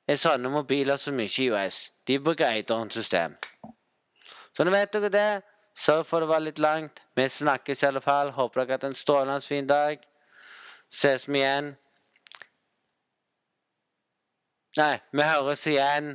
er 0.07 0.19
sånne 0.21 0.51
mobiler 0.53 0.99
som 1.01 1.19
ikke 1.19 1.41
er 1.41 1.45
IOS. 1.45 1.79
De 2.07 2.19
bruker 2.21 2.47
Eideren-system. 2.51 3.37
Så 4.53 4.63
nå 4.63 4.73
vet 4.73 4.93
dere 4.93 5.11
det. 5.11 5.29
Sørg 5.75 6.05
for 6.07 6.23
det 6.23 6.29
var 6.29 6.43
litt 6.43 6.59
langt. 6.61 7.01
Vi 7.17 7.25
snakkes 7.29 7.81
i 7.83 7.87
alle 7.89 8.01
fall. 8.01 8.31
Håper 8.35 8.61
dere 8.61 8.67
har 8.69 8.77
hatt 8.77 8.87
en 8.89 8.95
strålende 8.95 9.41
fin 9.41 9.67
dag. 9.67 10.03
Ses 10.89 11.27
vi 11.27 11.41
igjen. 11.41 11.73
Nei, 14.77 14.93
vi 15.11 15.25
høres 15.25 15.65
igjen. 15.67 16.13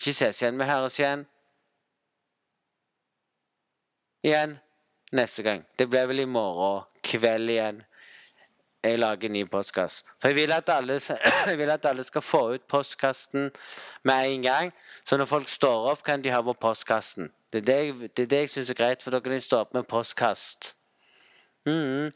Ikke 0.00 0.14
ses 0.16 0.42
igjen, 0.42 0.58
vi 0.58 0.66
høres 0.68 0.98
igjen. 0.98 1.24
Igjen 4.26 4.58
neste 5.12 5.44
gang. 5.46 5.64
Det 5.78 5.88
blir 5.90 6.08
vel 6.10 6.24
i 6.24 6.28
morgen 6.28 6.84
kveld 7.04 7.50
igjen 7.52 7.82
jeg 8.82 8.98
lager 8.98 9.28
ny 9.28 9.44
postkasse. 9.50 10.04
For 10.20 10.28
jeg 10.28 10.36
vil, 10.36 10.52
alle, 10.52 10.98
jeg 11.50 11.58
vil, 11.58 11.70
at 11.70 11.84
alle, 11.86 12.02
skal 12.02 12.22
få 12.22 12.42
ut 12.54 12.62
postkassen 12.68 13.50
med 14.04 14.32
en 14.32 14.42
gang. 14.42 14.72
Så 15.04 15.16
når 15.16 15.24
folk 15.24 15.48
står 15.48 15.90
opp, 15.90 16.02
kan 16.02 16.22
de 16.22 16.30
ha 16.30 16.42
på 16.42 16.52
postkassen. 16.52 17.30
Det 17.52 17.62
er 17.62 17.64
det 17.64 17.76
jeg, 17.84 18.10
det 18.16 18.22
er 18.22 18.26
det 18.26 18.40
jeg 18.40 18.50
syns 18.50 18.70
er 18.70 18.74
greit, 18.74 19.02
for 19.02 19.10
da 19.10 19.20
kan 19.20 19.32
de 19.32 19.40
stå 19.40 19.62
opp 19.62 19.74
med 19.74 19.84
postkast. 19.84 20.74
Mm. 21.66 22.10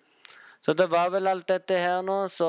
Så 0.60 0.72
det 0.72 0.90
var 0.90 1.10
vel 1.14 1.28
alt 1.30 1.48
dette 1.48 1.78
her 1.78 2.00
nå, 2.02 2.24
så 2.32 2.48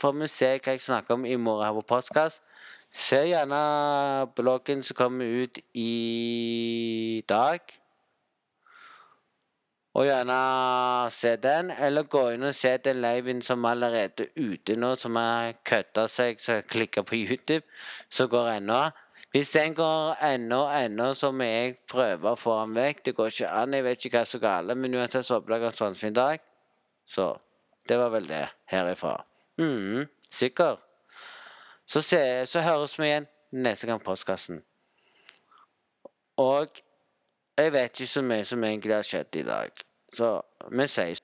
får 0.00 0.14
vi 0.16 0.28
se 0.32 0.54
hva 0.56 0.76
jeg 0.76 0.80
snakker 0.80 1.18
om 1.18 1.26
i 1.28 1.36
morgen 1.36 1.66
her 1.66 1.74
på 1.76 1.88
postkast. 1.94 2.40
Se 2.90 3.20
gjerne 3.28 3.58
bloggen 4.34 4.82
som 4.82 4.96
kommer 4.98 5.44
ut 5.44 5.58
i 5.78 7.22
dag. 7.28 7.60
Og 9.98 10.06
gjerne 10.06 10.34
se 11.10 11.34
den, 11.42 11.70
eller 11.74 12.06
gå 12.06 12.22
inn 12.36 12.46
og 12.46 12.54
se 12.54 12.76
den 12.84 13.00
liven 13.02 13.40
som 13.42 13.64
allerede 13.66 14.28
er 14.28 14.50
ute 14.52 14.76
nå, 14.78 14.92
som 14.94 15.16
har 15.18 15.56
kødda 15.66 16.04
seg, 16.08 16.38
som 16.42 16.62
klikker 16.62 17.02
på 17.02 17.18
YouTube, 17.18 17.64
så 18.08 18.28
går 18.30 18.52
ennå. 18.52 18.84
Hvis 19.34 19.50
den 19.54 19.74
går 19.74 20.22
ennå, 20.26 20.60
ennå, 20.74 21.12
så 21.14 21.32
må 21.34 21.46
jeg 21.46 21.74
prøve 21.90 22.32
å 22.32 22.38
få 22.38 22.54
den 22.62 22.76
vekk. 22.78 23.02
Det 23.04 23.14
går 23.18 23.34
ikke 23.34 23.50
an, 23.50 23.74
jeg 23.74 23.86
vet 23.86 24.06
ikke 24.06 24.18
hva 24.18 24.24
som 24.26 24.40
er 24.40 24.46
galt, 24.46 24.76
men 24.78 24.94
uansett 24.94 25.26
så 25.26 25.38
håper 25.38 25.54
jeg 25.56 25.64
har 25.66 25.74
en 25.74 25.80
sånn 25.80 25.98
fin 25.98 26.14
dag. 26.14 26.46
Så 27.06 27.26
det 27.88 27.98
var 27.98 28.14
vel 28.14 28.30
det 28.30 28.44
herifra. 28.70 29.16
mm, 29.58 30.06
sikker. 30.30 30.78
Så, 31.86 32.02
se, 32.06 32.22
så 32.46 32.62
høres 32.62 32.94
vi 32.98 33.08
igjen 33.08 33.26
neste 33.50 33.86
gang 33.90 34.02
postkassen. 34.02 34.62
Og 36.38 36.78
jeg 37.58 37.72
vet 37.72 38.00
ikke 38.00 38.12
så 38.12 38.22
mye 38.22 38.44
som 38.44 38.64
egentlig 38.64 38.94
har 38.94 39.06
skjedd 39.06 39.40
i 39.40 39.46
dag. 39.46 39.82
Så 40.12 40.30
vi 40.70 40.86
sies. 40.88 41.20